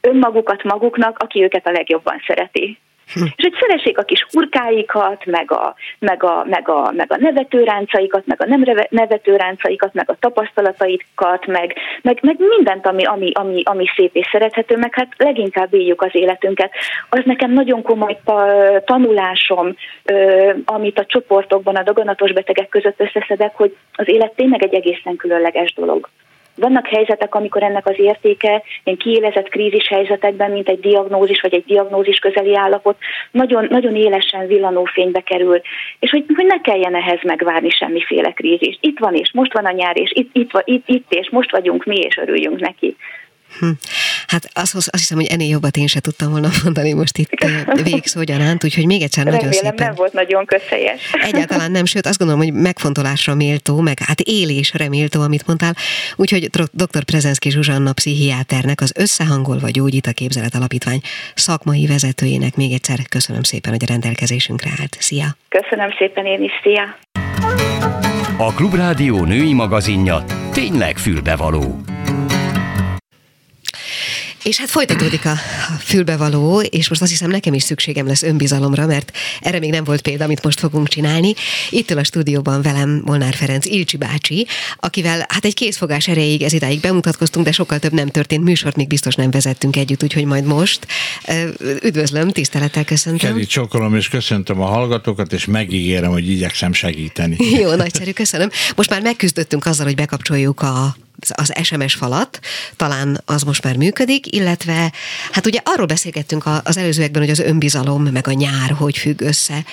[0.07, 2.79] önmagukat maguknak, aki őket a legjobban szereti.
[3.13, 3.25] Hm.
[3.37, 8.27] És hogy szeressék a kis hurkáikat, meg a, meg a, meg a, meg a nevetőráncaikat,
[8.27, 13.85] meg a nem nevetőráncaikat, meg a tapasztalataikat, meg, meg, meg mindent, ami, ami, ami, ami
[13.97, 16.71] szép és szerethető, meg hát leginkább éljük az életünket.
[17.09, 18.19] Az nekem nagyon komoly
[18.85, 19.77] tanulásom,
[20.65, 25.75] amit a csoportokban a daganatos betegek között összeszedek, hogy az élet tényleg egy egészen különleges
[25.75, 26.09] dolog.
[26.57, 31.65] Vannak helyzetek, amikor ennek az értéke ilyen kiélezett krízis helyzetekben, mint egy diagnózis vagy egy
[31.67, 32.97] diagnózis közeli állapot,
[33.31, 35.61] nagyon, nagyon élesen villanó fénybe kerül,
[35.99, 38.79] és hogy, hogy ne kelljen ehhez megvárni semmiféle krízis.
[38.81, 41.85] Itt van és most van a nyár, és itt, itt, itt, itt és most vagyunk
[41.85, 42.97] mi, és örüljünk neki.
[43.59, 43.67] Hm.
[44.27, 47.47] Hát azt, azt hiszem, hogy ennél jobbat én se tudtam volna mondani most itt
[47.83, 49.87] végszó gyanánt, úgyhogy még egyszer Remélem, nagyon szépen.
[49.87, 51.01] nem volt nagyon közhelyes.
[51.13, 55.75] Egyáltalán nem, sőt azt gondolom, hogy megfontolásra méltó, meg hát élésre méltó, amit mondtál.
[56.17, 57.05] Úgyhogy dr.
[57.05, 61.01] Prezenszki Zsuzsanna pszichiáternek, az Összehangolva Gyógyít a Képzelet Alapítvány
[61.35, 64.97] szakmai vezetőjének még egyszer köszönöm szépen, hogy a rendelkezésünkre állt.
[65.01, 65.37] Szia!
[65.49, 66.97] Köszönöm szépen én is, szia!
[68.37, 71.81] A Klubrádió női magazinja tényleg fülbevaló.
[74.45, 75.35] És hát folytatódik a
[75.79, 80.01] fülbevaló, és most azt hiszem nekem is szükségem lesz önbizalomra, mert erre még nem volt
[80.01, 81.35] példa, amit most fogunk csinálni.
[81.71, 86.81] Itt a stúdióban velem Molnár Ferenc Ilcsi bácsi, akivel hát egy készfogás erejéig ez idáig
[86.81, 90.87] bemutatkoztunk, de sokkal több nem történt, műsort még biztos nem vezettünk együtt, úgyhogy majd most.
[91.83, 93.31] Üdvözlöm, tisztelettel köszöntöm.
[93.31, 97.37] Keri csokolom, és köszöntöm a hallgatókat, és megígérem, hogy igyekszem segíteni.
[97.61, 98.51] Jó, nagyszerű, köszönöm.
[98.77, 100.97] Most már megküzdöttünk azzal, hogy bekapcsoljuk a
[101.29, 102.41] az SMS falat,
[102.77, 104.93] talán az most már működik, illetve
[105.33, 109.65] hát ugye arról beszélgettünk az előzőekben, hogy az önbizalom meg a nyár hogy függ össze.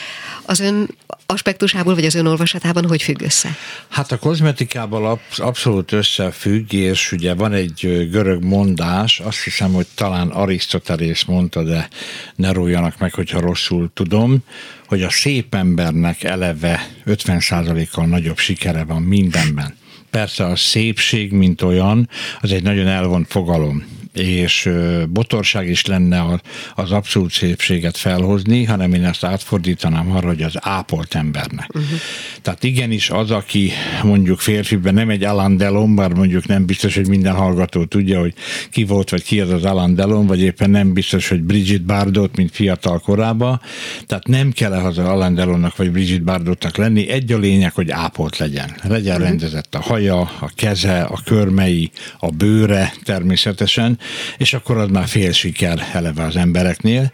[0.46, 0.90] Az ön
[1.26, 3.56] aspektusából, vagy az ön olvasatában hogy függ össze?
[3.90, 10.28] Hát a kozmetikával abszolút összefügg, és ugye van egy görög mondás, azt hiszem, hogy talán
[10.28, 11.88] Arisztotelész mondta, de
[12.36, 14.40] ne róljanak meg, hogyha rosszul tudom,
[14.88, 19.80] hogy a szép embernek eleve 50%-kal nagyobb sikere van mindenben.
[20.12, 22.10] Persze a szépség, mint olyan,
[22.42, 24.70] az egy nagyon elvont fogalom és
[25.10, 26.42] botorság is lenne
[26.76, 31.70] az abszolút szépséget felhozni, hanem én ezt átfordítanám arra, hogy az ápolt embernek.
[31.74, 32.00] Uh-huh.
[32.42, 33.72] Tehát igenis az, aki
[34.04, 38.34] mondjuk férfiben nem egy Alan Delon, bár mondjuk nem biztos, hogy minden hallgató tudja, hogy
[38.70, 42.36] ki volt, vagy ki az az Alan Delon, vagy éppen nem biztos, hogy Bridget Bardot,
[42.36, 43.62] mint fiatal korában.
[44.08, 47.10] Tehát nem kell az Alan Delonnak, vagy Bridget Bardotnak lenni.
[47.10, 48.76] Egy a lényeg, hogy ápolt legyen.
[48.84, 49.28] Legyen uh-huh.
[49.28, 54.00] rendezett a haja, a keze, a körmei, a bőre természetesen,
[54.38, 57.12] és akkor az már fél siker eleve az embereknél.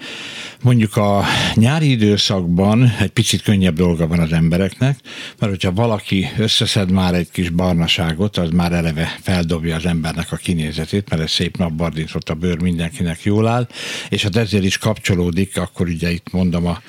[0.67, 4.99] Mondjuk a nyári időszakban egy picit könnyebb dolga van az embereknek,
[5.39, 10.36] mert hogyha valaki összeszed már egy kis barnaságot, az már eleve feldobja az embernek a
[10.36, 13.67] kinézetét, mert ez szép napbardított a bőr mindenkinek jól áll,
[14.10, 16.82] és hát ezért is kapcsolódik, akkor ugye itt mondom a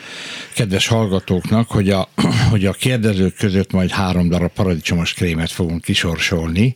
[0.54, 2.08] kedves hallgatóknak, hogy a,
[2.50, 6.74] hogy a kérdezők között majd három darab paradicsomos krémet fogunk kisorsolni,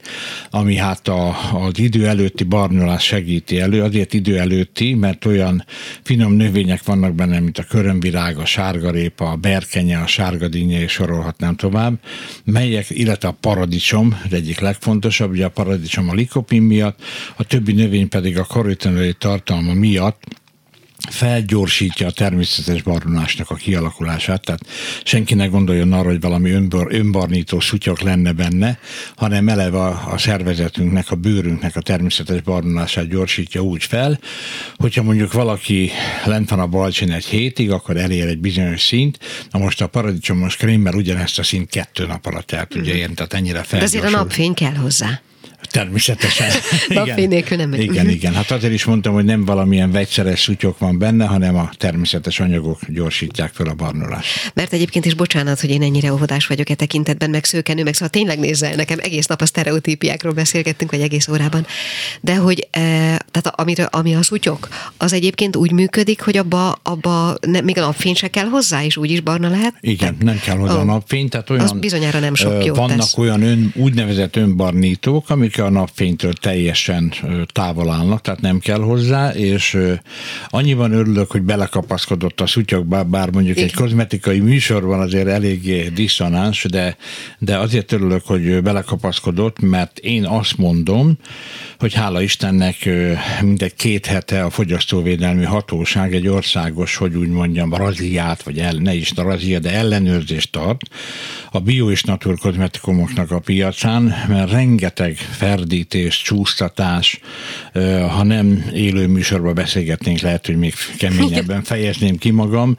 [0.51, 5.65] ami hát a, az idő előtti barnolás segíti elő, azért idő előtti, mert olyan
[6.03, 11.57] finom növények vannak benne, mint a körömvirág, a sárgarépa, a berkenye, a sárgadínye, és sorolhatnám
[11.57, 11.99] tovább,
[12.45, 17.03] melyek, illetve a paradicsom, az egyik legfontosabb, ugye a paradicsom a likopin miatt,
[17.37, 20.42] a többi növény pedig a karotinai tartalma miatt
[21.11, 24.67] felgyorsítja a természetes barnulásnak a kialakulását, tehát
[25.05, 28.79] senki ne gondoljon arra, hogy valami önbar, önbarnító szutyok lenne benne,
[29.17, 34.19] hanem eleve a, a szervezetünknek, a bőrünknek a természetes barnulását gyorsítja úgy fel,
[34.77, 35.91] hogyha mondjuk valaki
[36.25, 39.19] lent van a balcsin egy hétig, akkor elér egy bizonyos szint,
[39.51, 43.33] na most a paradicsomos krémmel ugyanezt a szint kettő nap alatt el tudja érni, tehát
[43.33, 43.79] ennyire fel.
[43.79, 45.21] De azért a napfény kell hozzá.
[45.71, 46.49] Természetesen.
[46.89, 47.81] Napfény nélkül nem megy.
[47.81, 48.35] Igen, igen.
[48.35, 52.81] Hát azért is mondtam, hogy nem valamilyen vegyszeres szutyok van benne, hanem a természetes anyagok
[52.89, 54.53] gyorsítják fel a barnulást.
[54.55, 58.09] Mert egyébként is bocsánat, hogy én ennyire óvodás vagyok e tekintetben, meg szőkenő, meg szóval
[58.09, 61.67] tényleg nézzel, nekem egész nap a sztereotípiákról beszélgettünk, vagy egész órában.
[62.21, 62.81] De hogy e,
[63.31, 67.81] tehát amire, ami a szutyok, az egyébként úgy működik, hogy abba, abba ne, még a
[67.81, 69.75] napfény se kell hozzá, és úgy is barna lehet?
[69.81, 73.17] Igen, nem kell hozzá a napfény, tehát olyan, az bizonyára nem sok jó Vannak tesz.
[73.17, 77.13] olyan ön, úgynevezett önbarnítók, amik a napfénytől teljesen
[77.53, 79.79] távol állnak, tehát nem kell hozzá, és
[80.49, 83.69] annyiban örülök, hogy belekapaszkodott a szutyokba, bár mondjuk Igen.
[83.69, 86.97] egy kozmetikai műsorban azért eléggé diszonáns, de,
[87.39, 91.19] de azért örülök, hogy belekapaszkodott, mert én azt mondom,
[91.83, 92.89] hogy hála Istennek
[93.41, 98.95] mindegy két hete a fogyasztóvédelmi hatóság egy országos, hogy úgy mondjam, raziát, vagy el, ne
[98.95, 100.81] is razia, de ellenőrzést tart
[101.51, 107.21] a bio és naturkozmetikumoknak a piacán, mert rengeteg ferdítés, csúsztatás,
[108.11, 112.77] ha nem élő műsorban beszélgetnénk, lehet, hogy még keményebben fejezném ki magam,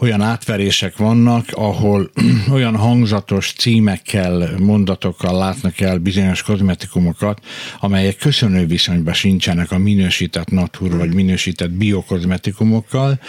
[0.00, 2.10] olyan átverések vannak, ahol
[2.52, 7.40] olyan hangzatos címekkel, mondatokkal látnak el bizonyos kozmetikumokat,
[7.80, 13.20] amelyek köszönő viszonyban sincsenek a minősített natur vagy minősített biokozmetikumokkal,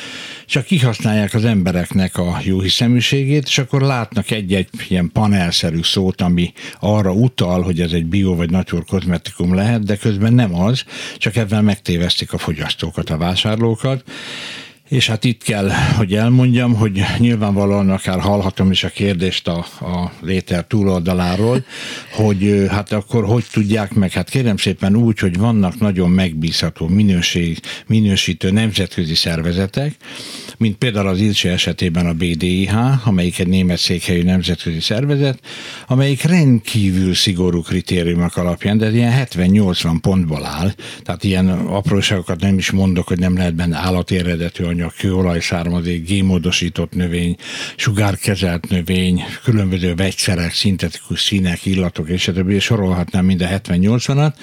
[0.45, 6.53] csak kihasználják az embereknek a jó hiszeműségét, és akkor látnak egy-egy ilyen panelszerű szót, ami
[6.79, 10.83] arra utal, hogy ez egy bio vagy natur kozmetikum lehet, de közben nem az,
[11.17, 14.03] csak ebben megtévesztik a fogyasztókat, a vásárlókat.
[14.87, 20.11] És hát itt kell, hogy elmondjam, hogy nyilvánvalóan akár hallhatom is a kérdést a, a
[20.21, 21.63] léter túloldaláról,
[22.11, 24.11] hogy hát akkor hogy tudják meg?
[24.11, 29.95] Hát kérem szépen úgy, hogy vannak nagyon megbízható minőség, minősítő nemzetközi szervezetek,
[30.57, 35.39] mint például az Ilse esetében a BDIH, amelyik egy német székhelyű nemzetközi szervezet,
[35.87, 40.71] amelyik rendkívül szigorú kritériumok alapján, de ilyen 70-80 pontból áll,
[41.03, 44.15] tehát ilyen apróságokat nem is mondok, hogy nem lehet benne állati
[44.77, 47.35] eredetű anyag, kőolaj származék, gémódosított növény,
[47.75, 54.33] sugárkezelt növény, különböző vegyszerek, szintetikus színek, illatok, és a többi, sorolhatnám mind a 70-80-at,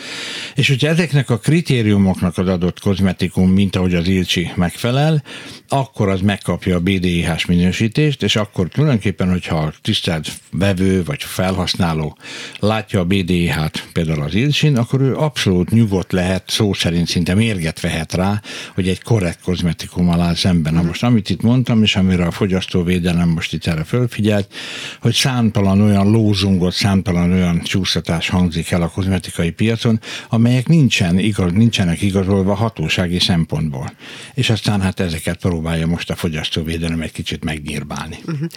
[0.55, 5.23] és hogyha ezeknek a kritériumoknak az adott kozmetikum, mint ahogy az Ilcsi megfelel,
[5.69, 12.17] akkor az megkapja a BDIH-s minősítést, és akkor tulajdonképpen, hogyha a tisztelt vevő vagy felhasználó
[12.59, 17.81] látja a BDIH-t például az Ilcsin, akkor ő abszolút nyugodt lehet, szó szerint szinte mérget
[17.81, 18.43] vehet rá,
[18.75, 20.75] hogy egy korrekt kozmetikum áll szemben.
[20.75, 24.55] Na most amit itt mondtam, és amire a fogyasztóvédelem most itt erre fölfigyelt,
[25.01, 31.53] hogy számtalan olyan lózungot, számtalan olyan csúsztatás hangzik el a kozmetikai piacon, amelyek nincsen, igaz,
[31.53, 33.93] nincsenek igazolva hatósági szempontból.
[34.35, 38.19] És aztán hát ezeket próbálja most a fogyasztóvédelem egy kicsit megnyírbálni.
[38.27, 38.49] Uh-huh.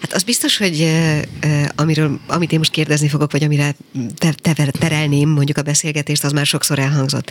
[0.00, 0.92] Hát az biztos, hogy
[1.74, 3.74] amiről, amit én most kérdezni fogok, vagy amire
[4.14, 7.30] te, te, terelném mondjuk a beszélgetést, az már sokszor elhangzott.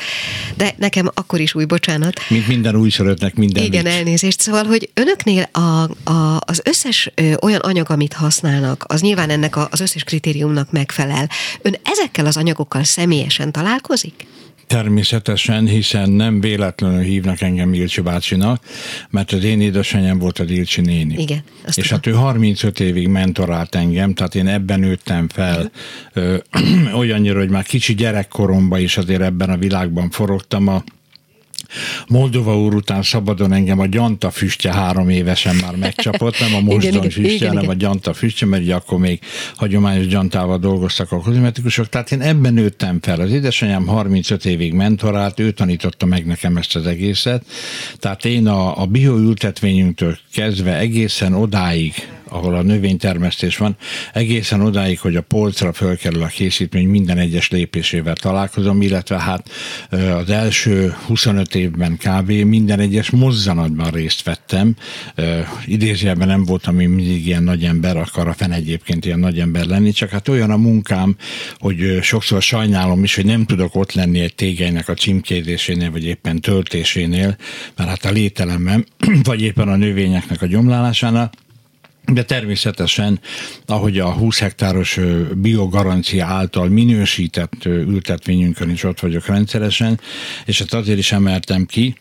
[0.56, 2.20] De nekem akkor is új bocsánat.
[2.30, 3.94] Mint minden újszörötnek minden Igen, vicc.
[3.94, 4.40] elnézést.
[4.40, 9.56] Szóval, hogy önöknél a, a, az összes ö, olyan anyag, amit használnak, az nyilván ennek
[9.56, 11.30] a, az összes kritériumnak megfelel.
[11.62, 14.26] Ön ezekkel az anyagokkal személyesen találkozik?
[14.68, 18.64] Természetesen, hiszen nem véletlenül hívnak engem Ilcsi bácsinak,
[19.10, 21.16] mert az én édesanyám volt az Ilcsi néni.
[21.18, 21.44] Igen.
[21.66, 21.90] És tudom.
[21.90, 25.72] hát ő 35 évig mentorált engem, tehát én ebben nőttem fel
[26.14, 26.38] ö,
[26.94, 30.84] olyannyira, hogy már kicsi gyerekkoromban is azért ebben a világban forogtam a
[32.08, 37.10] Moldova úr után szabadon engem a gyanta füstje három évesen már megcsapott, nem a mozdony
[37.10, 39.20] füstje, hanem a gyanta füstje, mert akkor még
[39.56, 41.90] hagyományos gyantával dolgoztak a kozmetikusok.
[41.90, 43.20] Tehát én ebben nőttem fel.
[43.20, 47.46] Az édesanyám 35 évig mentorált, ő tanította meg nekem ezt az egészet.
[48.00, 51.94] Tehát én a, a bioültetvényünktől kezdve egészen odáig,
[52.30, 53.76] ahol a növénytermesztés van,
[54.14, 59.50] egészen odáig, hogy a polcra fölkerül a készítmény minden egyes lépésével találkozom, illetve hát
[59.90, 62.32] az első 25 évben kb.
[62.32, 64.76] minden egyes mozzanatban részt vettem.
[65.66, 69.66] Idézőjelben nem voltam én mindig ilyen nagy ember, akar a fen egyébként ilyen nagy ember
[69.66, 71.16] lenni, csak hát olyan a munkám,
[71.58, 76.42] hogy sokszor sajnálom is, hogy nem tudok ott lenni egy tégelynek a címkézésénél, vagy éppen
[76.42, 77.38] töltésénél,
[77.76, 78.86] mert hát a lételemben,
[79.24, 81.32] vagy éppen a növényeknek a gyomlálásánál,
[82.12, 83.20] de természetesen,
[83.66, 85.00] ahogy a 20 hektáros
[85.34, 90.00] biogarancia által minősített ültetvényünkön is ott vagyok rendszeresen,
[90.46, 91.96] és ezt azért is emeltem ki,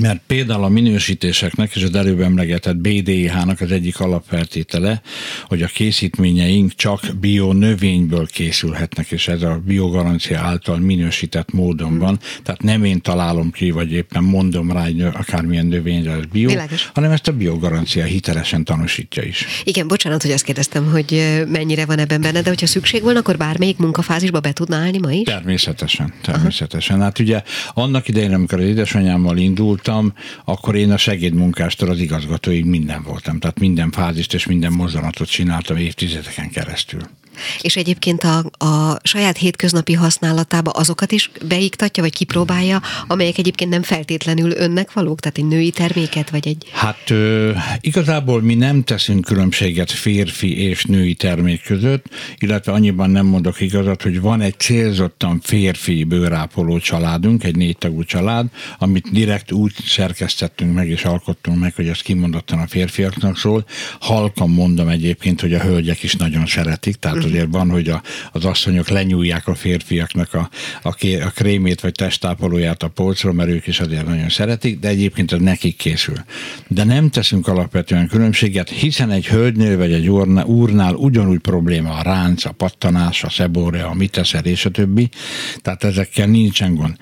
[0.00, 5.00] mert például a minősítéseknek és az előbb emlegetett BDIH-nak az egyik alapfeltétele,
[5.44, 12.18] hogy a készítményeink csak bio növényből készülhetnek, és ez a biogarancia által minősített módon van.
[12.42, 16.90] Tehát nem én találom ki, vagy éppen mondom rá, hogy akármilyen növényre ez bio, Világos.
[16.94, 19.46] hanem ezt a biogarancia hitelesen tanúsítja is.
[19.64, 23.36] Igen, bocsánat, hogy azt kérdeztem, hogy mennyire van ebben benne, de hogyha szükség volna, akkor
[23.36, 25.22] bármelyik munkafázisba be tudna állni ma is?
[25.22, 26.96] Természetesen, természetesen.
[26.96, 27.04] Aha.
[27.04, 27.42] Hát ugye
[27.74, 30.12] annak idején, amikor az édesanyámmal indult, voltam,
[30.44, 33.38] akkor én a segédmunkástól az igazgatóig minden voltam.
[33.38, 37.00] Tehát minden fázist és minden mozzanatot csináltam évtizedeken keresztül.
[37.60, 43.82] És egyébként a, a saját hétköznapi használatába azokat is beiktatja, vagy kipróbálja, amelyek egyébként nem
[43.82, 46.66] feltétlenül önnek valók, tehát egy női terméket, vagy egy...
[46.72, 52.06] Hát ö, igazából mi nem teszünk különbséget férfi és női termék között,
[52.38, 58.04] illetve annyiban nem mondok igazat, hogy van egy célzottan férfi bőrápoló családunk, egy négy tagú
[58.04, 58.46] család,
[58.78, 63.64] amit direkt úgy szerkesztettünk meg és alkottunk meg, hogy ez kimondottan a férfiaknak szól.
[64.00, 68.44] Halkan mondom egyébként, hogy a hölgyek is nagyon szeretik, tehát azért van, hogy a, az
[68.44, 70.50] asszonyok lenyúlják a férfiaknak a,
[70.82, 70.88] a,
[71.24, 75.40] a krémét vagy testápolóját a polcról, mert ők is azért nagyon szeretik, de egyébként ez
[75.40, 76.16] nekik készül.
[76.68, 82.44] De nem teszünk alapvetően különbséget, hiszen egy hölgynő vagy egy úrnál ugyanúgy probléma a ránc,
[82.44, 85.08] a pattanás, a szebóre, a miteszer és a többi,
[85.62, 86.96] tehát ezekkel nincsen gond.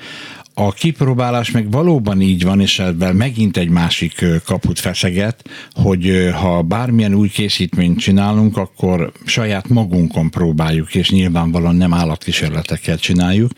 [0.58, 6.62] A kipróbálás meg valóban így van, és ebben megint egy másik kaput feszeget, hogy ha
[6.62, 13.50] bármilyen új készítményt csinálunk, akkor saját magunkon próbáljuk, és nyilvánvalóan nem állatkísérletekkel csináljuk,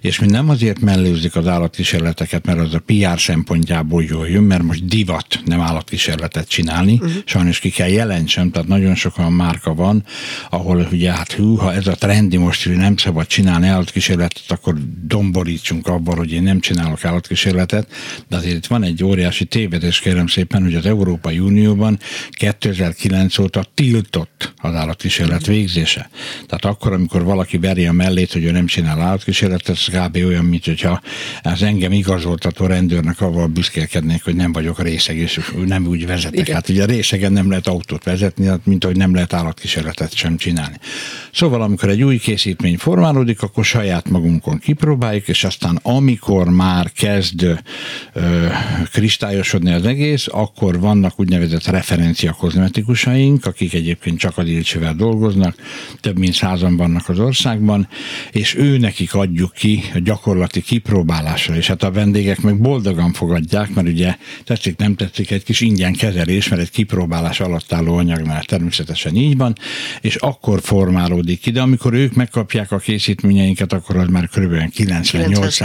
[0.00, 4.62] és mi nem azért mellőzik az állatkísérleteket, mert az a PR szempontjából jól jön, mert
[4.62, 7.12] most divat nem állatkísérletet csinálni, uh-huh.
[7.24, 10.04] sajnos ki kell jelentsem, tehát nagyon sokan márka van,
[10.50, 14.74] ahol ugye hát hú, ha ez a trendi most, hogy nem szabad csinálni állatkísérletet, akkor
[15.06, 17.92] domborítsunk abban, hogy én nem csinálok állatkísérletet,
[18.28, 21.98] de azért itt van egy óriási tévedés, kérem szépen, hogy az Európai Unióban
[22.30, 26.10] 2009 óta tiltott az állatkísérlet végzése.
[26.46, 30.16] Tehát akkor, amikor valaki veri a mellét, hogy ő nem csinál állatkísérletet, ez kb.
[30.16, 31.00] olyan, mint hogyha
[31.42, 36.40] az engem igazoltató rendőrnek avval büszkélkednék, hogy nem vagyok részeg, és nem úgy vezetek.
[36.40, 36.54] Igen.
[36.54, 40.36] Hát ugye a részegen nem lehet autót vezetni, hát mint ahogy nem lehet állatkísérletet sem
[40.36, 40.76] csinálni.
[41.32, 46.92] Szóval, amikor egy új készítmény formálódik, akkor saját magunkon kipróbáljuk, és aztán amikor amikor már
[46.92, 47.42] kezd
[48.12, 48.46] ö,
[48.92, 55.54] kristályosodni az egész, akkor vannak úgynevezett referencia kozmetikusaink, akik egyébként csak a dilcsivel dolgoznak,
[56.00, 57.88] több mint százan vannak az országban,
[58.32, 63.74] és ő nekik adjuk ki a gyakorlati kipróbálásra, és hát a vendégek meg boldogan fogadják,
[63.74, 68.42] mert ugye tetszik, nem tetszik, egy kis ingyen kezelés, mert egy kipróbálás alatt álló anyagnál
[68.42, 69.54] természetesen így van,
[70.00, 74.70] és akkor formálódik ki, de amikor ők megkapják a készítményeinket, akkor az már kb.
[74.70, 75.60] 98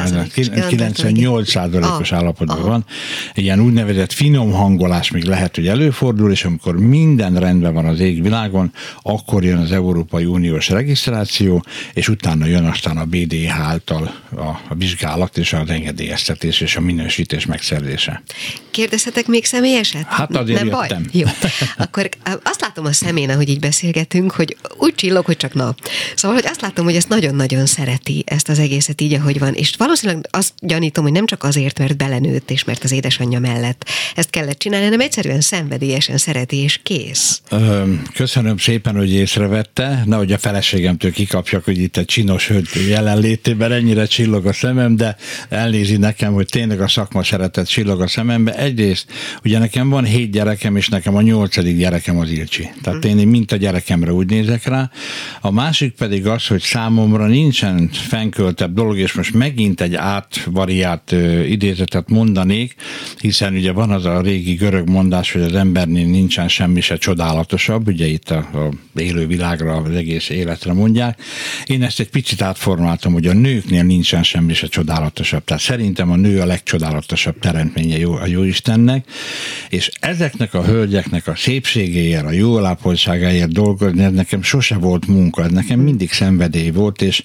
[0.70, 2.68] 98%-os állapotban Aha.
[2.68, 2.86] van.
[3.34, 8.00] Egy ilyen úgynevezett finom hangolás még lehet, hogy előfordul, és amikor minden rendben van az
[8.00, 14.42] égvilágon, akkor jön az Európai Uniós regisztráció, és utána jön aztán a BDH által a,
[14.44, 18.24] a vizsgálat és az engedélyeztetés és a minősítés megszerzése.
[18.72, 20.06] Kérdezhetek még személyeset?
[20.08, 21.04] Hát azért Nem jöttem.
[21.12, 21.22] baj?
[21.22, 21.28] Jó.
[21.78, 22.10] Akkor
[22.44, 25.80] azt látom a szemén, ahogy így beszélgetünk, hogy úgy csillog, hogy csak nap.
[26.16, 29.54] Szóval, hogy azt látom, hogy ezt nagyon-nagyon szereti, ezt az egészet így, ahogy van.
[29.54, 33.86] És valószínűleg azt gyanítom, hogy nem csak azért, mert belenőtt és mert az édesanyja mellett
[34.16, 37.42] ezt kellett csinálni, hanem egyszerűen szenvedélyesen szereti és kész.
[38.14, 44.06] Köszönöm szépen, hogy észrevette, nehogy a feleségemtől kikapjak, hogy itt egy csinos hölgy jelenlétében ennyire
[44.06, 45.16] csillog a szemem, de
[45.50, 48.58] elnézi nekem, hogy tényleg a szakma szeretet csillog a szemembe.
[48.58, 49.06] Egyrészt,
[49.44, 52.70] ugye nekem van hét gyerekem, és nekem a nyolcadik gyerekem az Ilcsi.
[52.82, 54.92] Tehát én mint a gyerekemre úgy nézek rá.
[55.42, 60.54] A másik pedig az, hogy számomra nincsen fenköltebb dolog, és most megint egy át két
[60.54, 61.12] variált
[61.48, 62.76] idézetet mondanék,
[63.20, 67.88] hiszen ugye van az a régi görög mondás, hogy az embernél nincsen semmi se csodálatosabb,
[67.88, 71.22] ugye itt a, a élő világra, az egész életre mondják.
[71.66, 75.44] Én ezt egy picit átformáltam, hogy a nőknél nincsen semmi se csodálatosabb.
[75.44, 79.06] Tehát szerintem a nő a legcsodálatosabb teremtménye jó, a Jóistennek,
[79.70, 85.44] és ezeknek a hölgyeknek a szépségéért, a jó állapotottságáért dolgozni, ez nekem sose volt munka,
[85.44, 87.24] ez nekem mindig szenvedély volt, és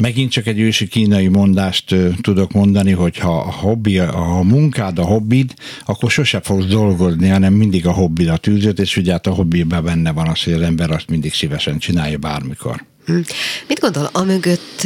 [0.00, 4.98] megint csak egy ősi kínai mondást tudok mondani, hogy ha a, hobbi, ha a munkád
[4.98, 5.54] a hobbid,
[5.84, 9.84] akkor sose fogsz dolgozni, hanem mindig a hobbid a tűzött, és ugye hát a hobbiben
[9.84, 12.84] benne van az, hogy az ember azt mindig szívesen csinálja bármikor.
[13.06, 13.18] Hm.
[13.68, 14.82] Mit gondol a mögött,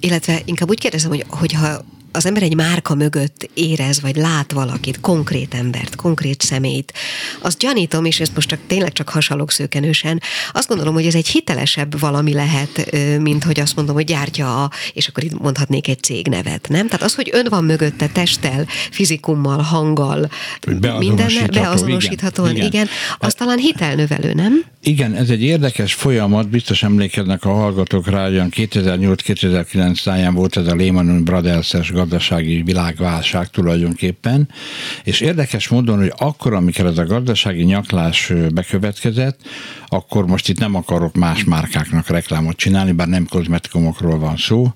[0.00, 5.00] illetve inkább úgy kérdezem, hogy, hogyha az ember egy márka mögött érez, vagy lát valakit,
[5.00, 6.92] konkrét embert, konkrét személyt,
[7.40, 11.28] azt gyanítom, és ezt most csak tényleg csak hasalok szőkenősen, azt gondolom, hogy ez egy
[11.28, 12.90] hitelesebb valami lehet,
[13.20, 16.86] mint hogy azt mondom, hogy gyártja a, és akkor itt mondhatnék egy cégnevet, nem?
[16.86, 20.30] Tehát az, hogy ön van mögötte testtel, fizikummal, hanggal,
[20.98, 22.88] mindennel beazonosíthatóan, igen, igen,
[23.18, 24.64] az talán hitelnövelő, nem?
[24.82, 30.66] Igen, ez egy érdekes folyamat, biztos emlékeznek a hallgatók rá, hogy 2008-2009 táján volt ez
[30.66, 34.48] a Lehman Brothers-es gazdasági világválság tulajdonképpen,
[35.04, 39.40] és érdekes módon, hogy akkor, amikor ez a gazdasági nyaklás bekövetkezett,
[39.86, 44.72] akkor most itt nem akarok más márkáknak reklámot csinálni, bár nem kozmetikumokról van szó,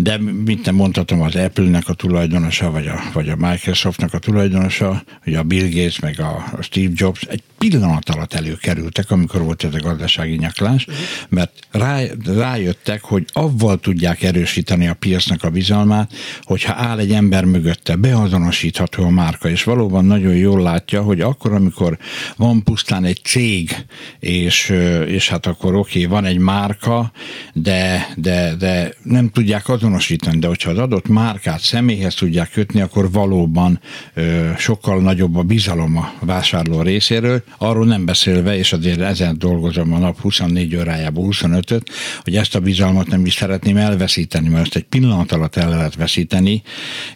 [0.00, 5.02] de mint nem mondhatom, az Apple-nek a tulajdonosa, vagy a, vagy a Microsoftnak a tulajdonosa,
[5.24, 9.74] vagy a Bill Gates, meg a Steve Jobs egy pillanat alatt előkerültek, amikor volt ez
[9.74, 10.86] a gazdasági nyaklás,
[11.28, 17.44] mert rá, rájöttek, hogy avval tudják erősíteni a piacnak a bizalmát, hogyha áll egy ember
[17.44, 21.98] mögötte, beazonosítható a márka, és valóban nagyon jól látja, hogy akkor, amikor
[22.36, 23.86] van pusztán egy cég,
[24.20, 24.68] és,
[25.06, 27.12] és hát akkor oké, okay, van egy márka,
[27.52, 32.80] de, de, de nem tudják azonosítani, azonosítani, de hogyha az adott márkát személyhez tudják kötni,
[32.80, 33.80] akkor valóban
[34.14, 37.42] ö, sokkal nagyobb a bizalom a vásárló részéről.
[37.58, 41.90] Arról nem beszélve, és azért ezen dolgozom a nap 24 órájában 25-öt,
[42.22, 45.94] hogy ezt a bizalmat nem is szeretném elveszíteni, mert ezt egy pillanat alatt el lehet
[45.94, 46.62] veszíteni,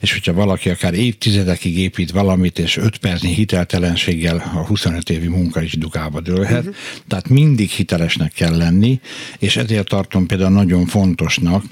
[0.00, 5.62] és hogyha valaki akár évtizedekig épít valamit, és 5 percnyi hiteltelenséggel a 25 évi munka
[5.62, 6.58] is dugába dőlhet.
[6.58, 6.74] Uh-huh.
[7.08, 9.00] Tehát mindig hitelesnek kell lenni,
[9.38, 11.64] és ezért tartom például nagyon fontosnak,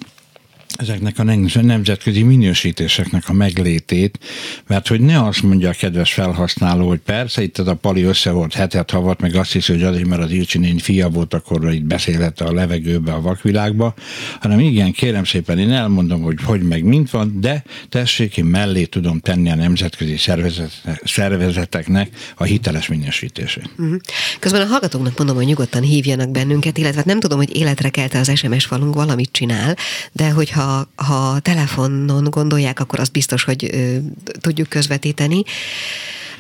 [0.77, 1.23] ezeknek a
[1.63, 4.19] nemzetközi minősítéseknek a meglétét,
[4.67, 8.31] mert hogy ne azt mondja a kedves felhasználó, hogy persze itt ez a pali össze
[8.31, 11.85] volt hetet havat, meg azt hiszi, hogy azért, mert az Ilcsi fia volt, akkor itt
[11.85, 13.95] beszélhet a levegőbe, a vakvilágba,
[14.41, 18.85] hanem igen, kérem szépen, én elmondom, hogy hogy meg mint van, de tessék, én mellé
[18.85, 23.71] tudom tenni a nemzetközi szervezet, szervezeteknek a hiteles minősítését.
[23.79, 23.97] Uh-huh.
[24.39, 28.33] Közben a hallgatóknak mondom, hogy nyugodtan hívjanak bennünket, illetve nem tudom, hogy életre kelte az
[28.35, 29.77] SMS falunk valamit csinál,
[30.13, 33.97] de hogyha ha, telefonon gondolják, akkor az biztos, hogy ö,
[34.41, 35.43] tudjuk közvetíteni.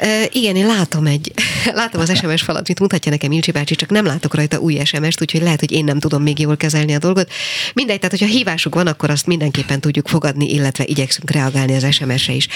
[0.02, 1.32] Uh, igen, én látom egy,
[1.72, 5.20] látom az SMS falat, mint mutatja nekem Ilcsi bácsi, csak nem látok rajta új SMS-t,
[5.20, 7.30] úgyhogy lehet, hogy én nem tudom még jól kezelni a dolgot.
[7.74, 12.32] Mindegy, tehát hogyha hívásuk van, akkor azt mindenképpen tudjuk fogadni, illetve igyekszünk reagálni az SMS-re
[12.32, 12.48] is.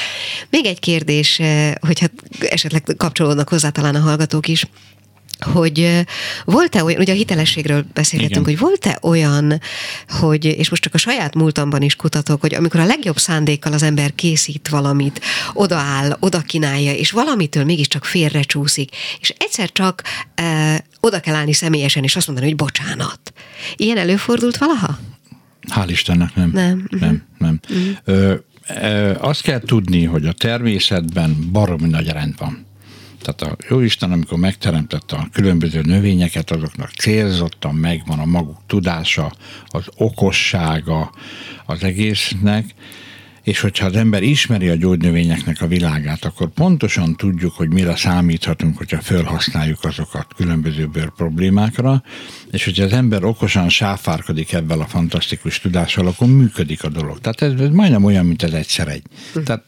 [0.51, 1.41] Még egy kérdés,
[1.81, 2.07] hogyha
[2.41, 4.67] esetleg kapcsolódnak hozzá talán a hallgatók is
[5.53, 6.05] hogy
[6.45, 9.61] volt-e olyan, ugye a hitelességről beszélgetünk, hogy volt-e olyan,
[10.09, 13.83] hogy, és most csak a saját múltamban is kutatok, hogy amikor a legjobb szándékkal az
[13.83, 15.21] ember készít valamit,
[15.53, 18.91] odaáll, oda kínálja, és valamitől mégiscsak félrecsúszik,
[19.21, 20.03] és egyszer csak
[20.35, 23.33] e, oda kell állni személyesen, és azt mondani, hogy bocsánat.
[23.77, 24.99] Ilyen előfordult valaha?
[25.71, 26.51] Hál' Istennek nem.
[26.53, 26.87] Nem.
[26.91, 27.61] Nem, nem.
[27.69, 27.97] Uh-huh.
[28.05, 28.35] Ö,
[28.69, 32.67] ö, azt kell tudni, hogy a természetben baromi nagy rend van.
[33.25, 39.33] Tehát a Jóisten, amikor megteremtette a különböző növényeket, azoknak célzottan megvan a maguk tudása,
[39.67, 41.13] az okossága
[41.67, 42.75] az egésznek,
[43.45, 48.77] és hogyha az ember ismeri a gyógynövényeknek a világát, akkor pontosan tudjuk, hogy mire számíthatunk,
[48.77, 52.03] hogyha felhasználjuk azokat különböző bőr problémákra,
[52.51, 57.21] és hogyha az ember okosan sáfárkodik ebben a fantasztikus tudással, akkor működik a dolog.
[57.21, 59.03] Tehát ez, ez majdnem olyan, mint az egyszer egy.
[59.33, 59.43] Hm.
[59.43, 59.65] Tehát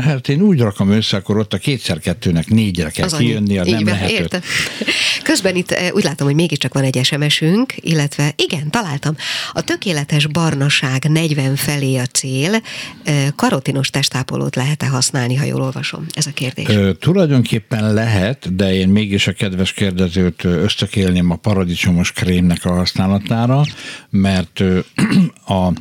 [0.00, 3.66] hát én úgy rakom össze, akkor ott a kétszer kettőnek négyre kell az kijönni, az
[3.66, 4.40] nem lehet érte.
[5.22, 9.16] Közben itt eh, úgy látom, hogy mégiscsak van egy SMS-ünk, illetve igen, találtam.
[9.52, 12.62] A tökéletes barnaság 40 felé a cél,
[13.04, 16.06] eh, karotinos testápolót lehet-e használni, ha jól olvasom?
[16.12, 16.68] Ez a kérdés.
[16.68, 23.62] Ö, tulajdonképpen lehet, de én mégis a kedves kérdezőt ösztökélném a paradicsomos krémnek a használatára,
[24.10, 24.62] mert
[25.46, 25.72] a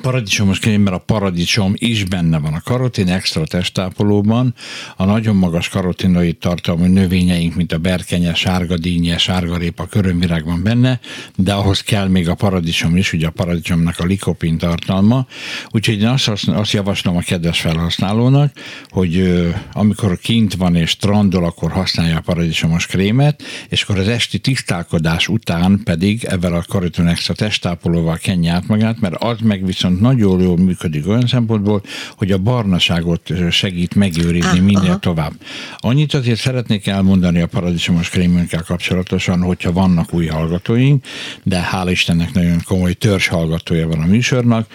[0.00, 2.54] paradicsomos krémben a paradicsom is benne van.
[2.54, 4.54] A karotin extra testápolóban
[4.96, 11.00] a nagyon magas karotinoid tartalmú növényeink, mint a berkenye, sárgadínye, sárgarépa, körömvirág van benne,
[11.36, 15.26] de ahhoz kell még a paradicsom is, ugye a paradicsomnak a likopin tartalma.
[15.70, 18.52] Úgyhogy én azt, azt javaslom a kedves felhasználónak,
[18.88, 19.42] hogy
[19.72, 25.28] amikor kint van és strandol, akkor használja a paradicsomos krémet, és akkor az esti tisztálkodás
[25.28, 30.00] után pedig ebben a karotin extra testápolóval kenje át magát, mert az meg viszont viszont
[30.00, 31.82] nagyon jól működik olyan szempontból,
[32.16, 34.98] hogy a barnaságot segít megőrizni ah, minél aha.
[34.98, 35.32] tovább.
[35.76, 41.04] Annyit azért szeretnék elmondani a paradicsomos krémünkkel kapcsolatosan, hogyha vannak új hallgatóink,
[41.42, 44.66] de hála Istennek nagyon komoly törzs hallgatója van a műsornak,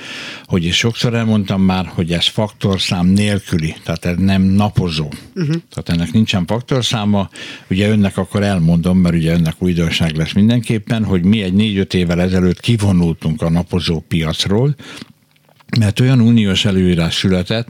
[0.46, 5.08] hogy is sokszor elmondtam már, hogy ez faktorszám nélküli, tehát ez nem napozó.
[5.36, 5.56] Uh-huh.
[5.70, 7.30] Tehát ennek nincsen faktorszáma.
[7.70, 12.22] Ugye önnek akkor elmondom, mert ugye önnek újdonság lesz mindenképpen, hogy mi egy négy-öt évvel
[12.22, 14.76] ezelőtt kivonultunk a napozó piacról,
[15.80, 17.68] mert olyan uniós előírás született,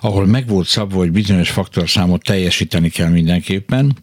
[0.00, 3.96] ahol meg volt szabva, hogy bizonyos faktorszámot teljesíteni kell mindenképpen,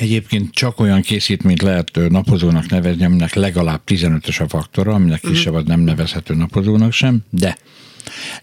[0.00, 5.64] Egyébként csak olyan készítményt lehet napozónak nevezni, aminek legalább 15-ös a faktora, aminek kisebb az
[5.64, 7.56] nem nevezhető napozónak sem, de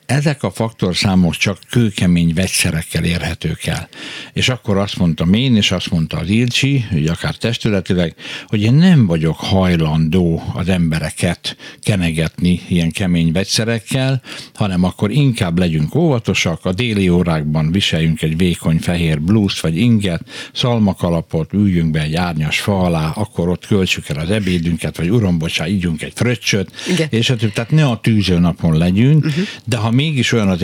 [0.05, 3.89] ezek a faktorszámok csak kőkemény vegyszerekkel érhetők el.
[4.34, 8.16] És akkor azt mondtam én, és azt mondta az Ilcsi, hogy akár testületileg,
[8.47, 14.22] hogy én nem vagyok hajlandó az embereket kenegetni ilyen kemény vegyszerekkel,
[14.53, 20.22] hanem akkor inkább legyünk óvatosak, a déli órákban viseljünk egy vékony fehér blúzt vagy inget,
[20.53, 25.38] szalmakalapot, üljünk be egy árnyas fa alá, akkor ott költsük el az ebédünket, vagy uram,
[25.38, 27.07] bocsá, ígyunk egy fröccsöt, Igen.
[27.12, 30.62] és hát, tehát ne a tűző napon legyünk, uh-huh de ha mégis olyan az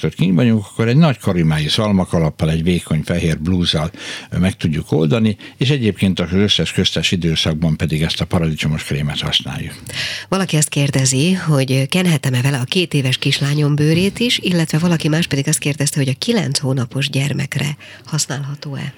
[0.00, 3.90] hogy kint vagyunk, akkor egy nagy karimái szalmakalappal, egy vékony fehér blúzzal
[4.38, 9.74] meg tudjuk oldani, és egyébként az összes köztes időszakban pedig ezt a paradicsomos krémet használjuk.
[10.28, 15.26] Valaki azt kérdezi, hogy kenhetem-e vele a két éves kislányom bőrét is, illetve valaki más
[15.26, 18.92] pedig azt kérdezte, hogy a kilenc hónapos gyermekre használható-e?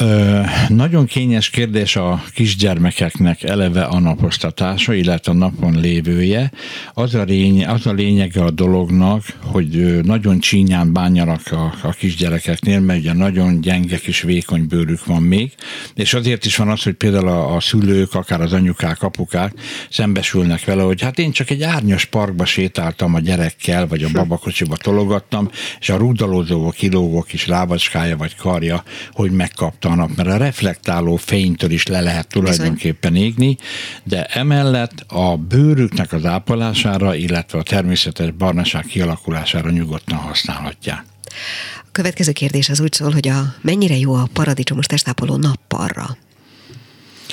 [0.00, 6.52] Ö, nagyon kényes kérdés a kisgyermekeknek eleve a naposztatása, illetve a napon lévője.
[6.94, 12.80] Az a, lény, az a lényege a dolognak, hogy nagyon csínyán bánjanak a, a kisgyerekeknél,
[12.80, 15.52] mert ugye nagyon gyenge kis vékony bőrük van még,
[15.94, 19.52] és azért is van az, hogy például a, a szülők, akár az anyukák, apukák
[19.90, 24.14] szembesülnek vele, hogy hát én csak egy árnyas parkba sétáltam a gyerekkel, vagy a hm.
[24.14, 28.82] babakocsiba tologattam, és a rúdalózó kilógó kis lábacskája vagy karja,
[29.12, 33.56] hogy megkap a nap, mert a reflektáló fénytől is le lehet tulajdonképpen égni,
[34.04, 41.04] de emellett a bőrüknek az ápolására, illetve a természetes barnaság kialakulására nyugodtan használhatják.
[41.78, 46.16] A következő kérdés az úgy szól, hogy a mennyire jó a paradicsomos testápoló nappalra?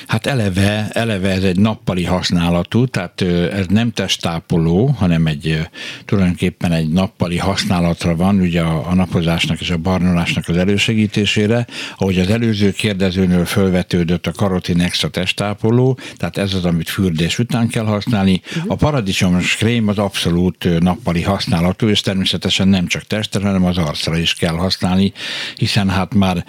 [0.08, 3.22] Hát eleve, eleve ez egy nappali használatú, tehát
[3.52, 5.68] ez nem testápoló, hanem egy
[6.06, 12.20] tulajdonképpen egy nappali használatra van, ugye a, a napozásnak és a barnolásnak az elősegítésére, ahogy
[12.20, 17.86] az előző kérdezőnől fölvetődött a karotin extra testápoló, tehát ez az, amit fürdés után kell
[17.86, 18.42] használni.
[18.68, 24.18] A paradicsomos krém az abszolút nappali használatú, és természetesen nem csak testre, hanem az arcra
[24.18, 25.14] is kell használni,
[25.56, 26.46] hiszen hát már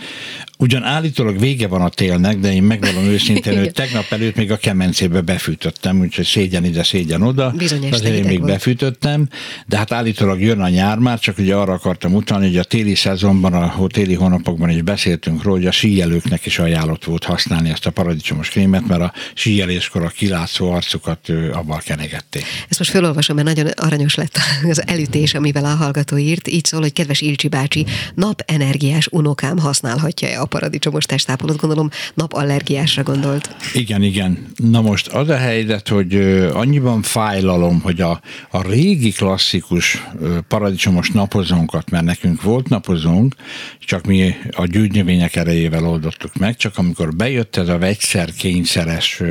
[0.61, 4.57] ugyan állítólag vége van a télnek, de én megvalom őszintén hogy tegnap előtt még a
[4.57, 7.53] kemencébe befűtöttem, úgyhogy szégyen ide, szégyen oda.
[7.57, 8.51] Bizonyos Azért én még volt.
[8.53, 9.29] befűtöttem,
[9.67, 12.95] de hát állítólag jön a nyár már, csak ugye arra akartam utalni, hogy a téli
[12.95, 17.87] szezonban, a téli hónapokban is beszéltünk róla, hogy a síjelőknek is ajánlott volt használni ezt
[17.87, 22.45] a paradicsomos krémet, mert a síjeléskor a kilátszó arcukat abban kenegették.
[22.69, 24.39] Ezt most felolvasom, mert nagyon aranyos lett
[24.69, 26.49] az elütés, amivel a hallgató írt.
[26.49, 33.57] Így szól, hogy kedves Ilcsi bácsi, napenergiás unokám használhatja a paradicsomos testápolót, gondolom napallergiásra gondolt.
[33.75, 34.47] Igen, igen.
[34.57, 36.15] Na most az a helyzet, hogy
[36.53, 38.21] annyiban fájlalom, hogy a,
[38.51, 40.03] a régi klasszikus
[40.49, 43.35] paradicsomos napozónkat, mert nekünk volt napozónk,
[43.79, 49.23] csak mi a gyűjtnövények erejével oldottuk meg, csak amikor bejött ez a vegyszerkényszeres,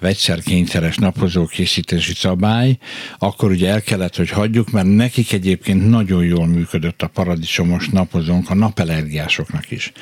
[0.00, 2.78] vegyszerkényszeres napozó készítési szabály,
[3.18, 8.50] akkor ugye el kellett, hogy hagyjuk, mert nekik egyébként nagyon jól működött a paradicsomos napozónk
[8.50, 9.92] a napellergiásoknak is.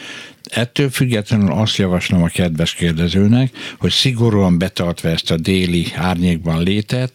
[0.51, 7.13] Ettől függetlenül azt javaslom a kedves kérdezőnek, hogy szigorúan betartva ezt a déli árnyékban létet,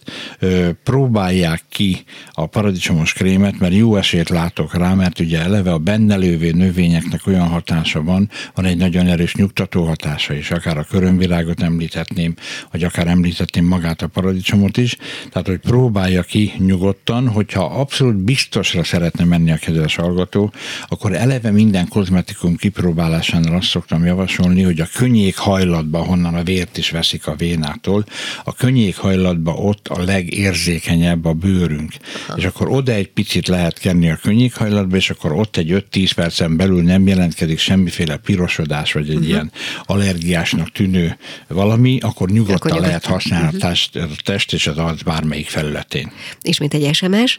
[0.82, 6.16] próbálják ki a paradicsomos krémet, mert jó esélyt látok rá, mert ugye eleve a benne
[6.16, 11.62] lévő növényeknek olyan hatása van, van egy nagyon erős nyugtató hatása is, akár a körömvilágot
[11.62, 12.34] említhetném,
[12.70, 14.96] vagy akár említhetném magát a paradicsomot is,
[15.30, 20.52] tehát hogy próbálja ki nyugodtan, hogyha abszolút biztosra szeretne menni a kedves hallgató,
[20.88, 26.42] akkor eleve minden kozmetikum kipróbálás használásánál azt szoktam javasolni, hogy a könnyék hajlatba, honnan a
[26.42, 28.04] vért is veszik a vénától,
[28.44, 31.92] a könnyék hajlatba ott a legérzékenyebb a bőrünk.
[32.28, 32.38] Aha.
[32.38, 36.10] És akkor oda egy picit lehet kenni a könnyék hajlatba, és akkor ott egy 5-10
[36.14, 39.28] percen belül nem jelentkezik semmiféle pirosodás, vagy egy uh-huh.
[39.28, 39.52] ilyen
[39.84, 41.16] allergiásnak tűnő
[41.48, 44.02] valami, akkor nyugodtan akkor lehet használni uh-huh.
[44.02, 46.12] a test és az arc bármelyik felületén.
[46.42, 47.36] És mint egy SMS,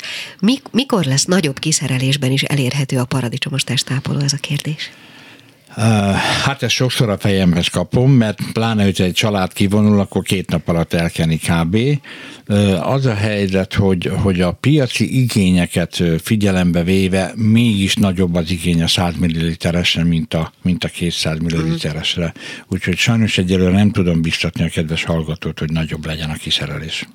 [0.71, 4.91] mikor lesz nagyobb kiszerelésben is elérhető a paradicsomos testápoló, ez a kérdés?
[6.43, 10.67] Hát ezt sokszor a fejemhez kapom, mert pláne, hogy egy család kivonul, akkor két nap
[10.67, 11.77] alatt elkeni kb.
[12.81, 18.87] Az a helyzet, hogy, hogy a piaci igényeket figyelembe véve mégis nagyobb az igény a
[18.87, 22.33] 100 ml-esre, mint a, mint a 200 ml-esre.
[22.67, 27.07] Úgyhogy sajnos egyelőre nem tudom biztatni a kedves hallgatót, hogy nagyobb legyen a kiszerelés.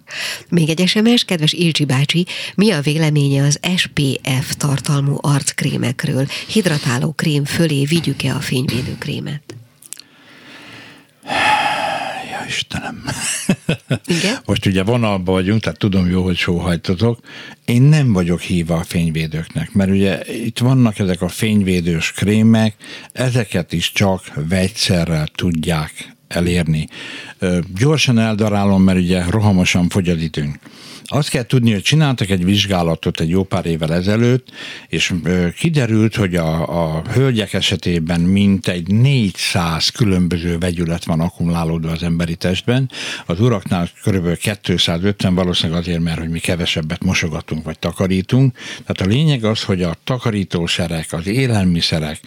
[0.48, 6.26] Még egy SMS, kedves Ilcsi bácsi, mi a véleménye az SPF tartalmú arckrémekről?
[6.48, 9.42] Hidratáló krém fölé vigyük-e a fényvédőkrémet?
[12.30, 13.04] Ja, Istenem.
[14.06, 14.38] Igen?
[14.46, 17.20] Most ugye vonalban vagyunk, tehát tudom jó, hogy sóhajtotok.
[17.64, 22.74] Én nem vagyok híva a fényvédőknek, mert ugye itt vannak ezek a fényvédős krémek,
[23.12, 26.88] ezeket is csak vegyszerrel tudják elérni.
[27.78, 30.58] Gyorsan eldarálom, mert ugye rohamosan fogy az időnk.
[31.12, 34.48] Azt kell tudni, hogy csináltak egy vizsgálatot egy jó pár évvel ezelőtt,
[34.88, 35.14] és
[35.58, 42.90] kiderült, hogy a, a hölgyek esetében mintegy 400 különböző vegyület van akkumulálódva az emberi testben,
[43.26, 44.36] az uraknál kb.
[44.36, 48.56] 250, valószínűleg azért, mert hogy mi kevesebbet mosogatunk vagy takarítunk.
[48.86, 52.20] Tehát a lényeg az, hogy a takarítószerek, az élelmiszerek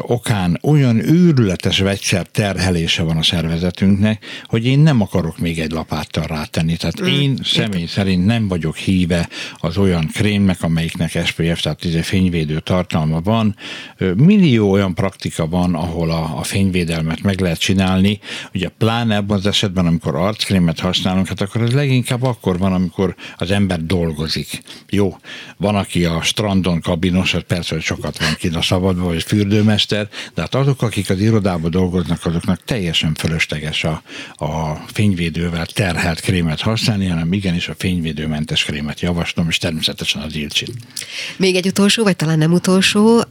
[0.00, 6.24] okán olyan őrületes vegyszer terhelése van a szervezetünknek, hogy én nem akarok még egy lapáttal
[6.24, 6.76] rátenni.
[6.76, 7.06] Tehát mm.
[7.06, 13.20] én személy szerint nem vagyok híve az olyan krémnek, amelyiknek SPF, tehát egy fényvédő tartalma
[13.20, 13.56] van.
[14.16, 18.18] Millió olyan praktika van, ahol a, a fényvédelmet meg lehet csinálni.
[18.54, 23.14] Ugye pláne ebben az esetben, amikor arckrémet használunk, hát akkor ez leginkább akkor van, amikor
[23.36, 24.62] az ember dolgozik.
[24.90, 25.16] Jó,
[25.56, 30.08] van, aki a strandon kabinos, hát persze, hogy sokat van kint a szabadban, vagy fürdőmester,
[30.34, 34.02] de hát azok, akik az irodában dolgoznak, azoknak teljesen fölösleges a,
[34.36, 40.34] a fényvédővel terhelt krémet használni, hanem igenis a fény fényvédőmentes krémet javaslom, és természetesen az
[40.34, 40.72] ilcsit.
[41.36, 43.24] Még egy utolsó, vagy talán nem utolsó,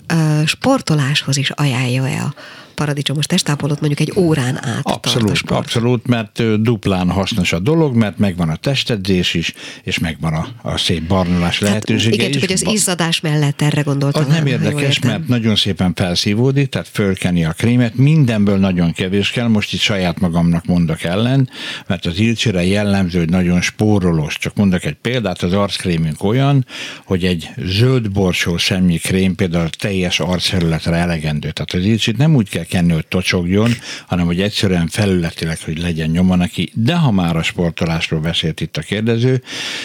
[0.45, 2.33] sportoláshoz is ajánlja-e a
[2.77, 8.49] paradicsomos testápolót mondjuk egy órán át Abszolút, abszolút, mert duplán hasznos a dolog, mert megvan
[8.49, 9.53] a testedzés is,
[9.83, 12.31] és megvan a, a szép barnulás hát lehetősége igen, is.
[12.31, 14.21] csak hogy az izzadás mellett erre gondoltam.
[14.21, 19.47] Az nem érdekes, mert nagyon szépen felszívódik, tehát fölkeni a krémet, mindenből nagyon kevés kell,
[19.47, 21.49] most itt saját magamnak mondok ellen,
[21.87, 24.37] mert az ilcsire jellemző, hogy nagyon spórolós.
[24.37, 26.65] Csak mondok egy példát, az arckrémünk olyan,
[27.05, 31.51] hogy egy zöld borsó szemnyi krém például a teljes arcfelületre elegendő.
[31.51, 33.71] Tehát az ilcsit nem úgy kell hogy tocsogjon,
[34.07, 36.71] hanem hogy egyszerűen felületileg, hogy legyen nyoma neki.
[36.73, 39.41] De ha már a sportolásról beszélt itt a kérdező,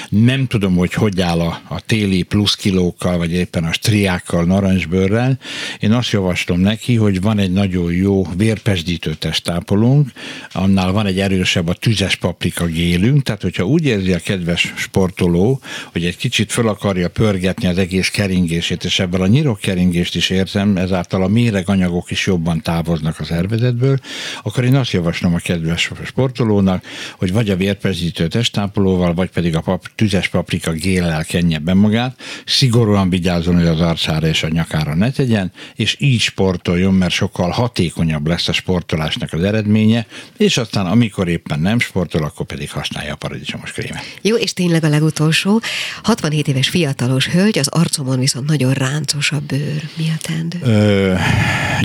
[0.08, 5.38] nem tudom, hogy hogy áll a, a téli pluszkilókkal, vagy éppen a striákkal, narancsbőrrel.
[5.80, 10.10] Én azt javaslom neki, hogy van egy nagyon jó vérpesdítő testápolónk,
[10.52, 15.60] annál van egy erősebb a tüzes paprika gélünk, tehát hogyha úgy érzi a kedves sportoló,
[15.92, 20.76] hogy egy kicsit föl akarja pörgetni az egész keringését, és ebből a nyirokkeringést is érzem,
[20.76, 23.98] ezáltal a méreganyagok is jobban távoznak a szervezetből,
[24.42, 26.84] akkor én azt javaslom a kedves sportolónak,
[27.16, 32.20] hogy vagy a vérpezítő testápolóval, vagy pedig a pap, tüzes paprika géllel kenje be magát,
[32.46, 37.50] szigorúan vigyázzon, hogy az arcára és a nyakára ne tegyen, és így sportoljon, mert sokkal
[37.50, 40.06] hatékonyabb lesz a sportolásnak az eredménye,
[40.36, 44.18] és aztán amikor éppen nem sportol, akkor pedig használja a paradicsomos krémet.
[44.22, 45.60] Jó, és tényleg a legutolsó,
[46.02, 49.82] 67 éves fiatalos hölgy, az arcomon viszont nagyon ráncos a bőr.
[49.96, 50.58] Mi a teendő?
[50.62, 51.14] Ö,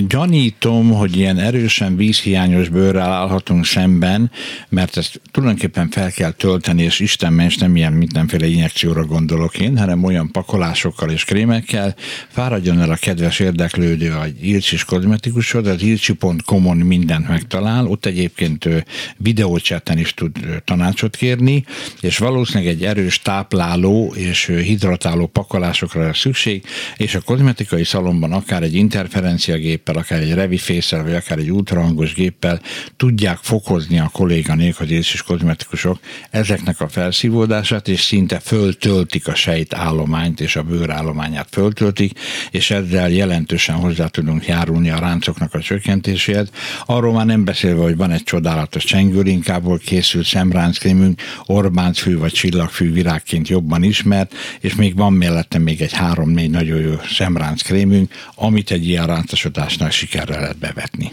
[0.06, 4.30] gyanítom, látom, hogy ilyen erősen vízhiányos bőrrel állhatunk szemben,
[4.68, 9.78] mert ezt tulajdonképpen fel kell tölteni, és Isten ments nem ilyen mindenféle injekcióra gondolok én,
[9.78, 11.94] hanem olyan pakolásokkal és krémekkel.
[12.28, 18.68] Fáradjon el a kedves érdeklődő a Ilcsis kozmetikusod, az ilcsi.com-on mindent megtalál, ott egyébként
[19.16, 21.64] videócsetten is tud tanácsot kérni,
[22.00, 26.64] és valószínűleg egy erős tápláló és hidratáló pakolásokra lesz szükség,
[26.96, 32.14] és a kozmetikai szalomban akár egy interferenciagéppel, akár egy revi fészel, vagy akár egy ultrahangos
[32.14, 32.60] géppel
[32.96, 35.98] tudják fokozni a kolléganék, az és kozmetikusok
[36.30, 42.18] ezeknek a felszívódását, és szinte föltöltik a sejt állományt, és a bőrállományát föltöltik,
[42.50, 46.50] és ezzel jelentősen hozzá tudunk járulni a ráncoknak a csökkentéséhez.
[46.86, 53.48] Arról már nem beszélve, hogy van egy csodálatos csengőrinkából készült szemránckémünk, Orbáncfű vagy csillagfű virágként
[53.48, 58.88] jobban ismert, és még van mellette még egy három-négy nagyon jó szemránckrém, krémünk, amit egy
[58.88, 61.12] ilyen rántosodásnál sikerrel lehet bevetni.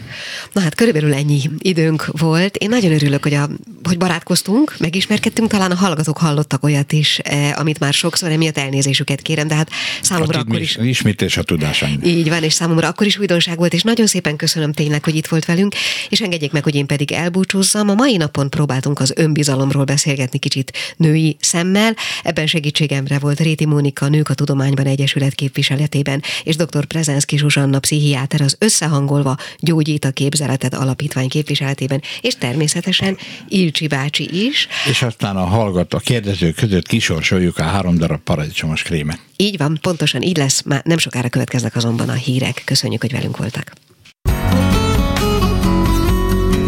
[0.52, 2.56] Na hát körülbelül ennyi időnk volt.
[2.56, 3.48] Én nagyon örülök, hogy, a,
[3.82, 9.22] hogy barátkoztunk, megismerkedtünk, talán a hallgatók hallottak olyat is, eh, amit már sokszor, emiatt elnézésüket
[9.22, 9.70] kérem, de hát
[10.02, 10.76] számomra Hát akkor is...
[10.76, 12.06] Ismétés a tudásaink.
[12.06, 15.26] Így van, és számomra akkor is újdonság volt, és nagyon szépen köszönöm tényleg, hogy itt
[15.26, 15.74] volt velünk,
[16.08, 17.88] és engedjék meg, hogy én pedig elbúcsúzzam.
[17.88, 21.96] A mai napon próbáltunk az önbizalomról beszélgetni kicsit női szemmel.
[22.22, 26.84] Ebben segítségemre volt Réti Mónika, Nők a Tudományban Egyesület képviseletében, és dr.
[26.84, 29.25] Prezenszki Zsuzsanna, pszichiáter az Összehangolva
[29.58, 33.16] Gyógyít a Képzeletet Alapítvány képviseletében, és természetesen
[33.48, 34.68] Ilcsi bácsi is.
[34.88, 39.18] És aztán a hallgat, a kérdezők között kisorsoljuk a három darab paradicsomos krémet.
[39.36, 42.62] Így van, pontosan így lesz, már nem sokára következnek azonban a hírek.
[42.64, 43.72] Köszönjük, hogy velünk voltak.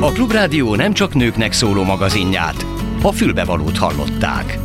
[0.00, 2.66] A Klubrádió nem csak nőknek szóló magazinját,
[3.02, 4.58] a fülbevalót hallották.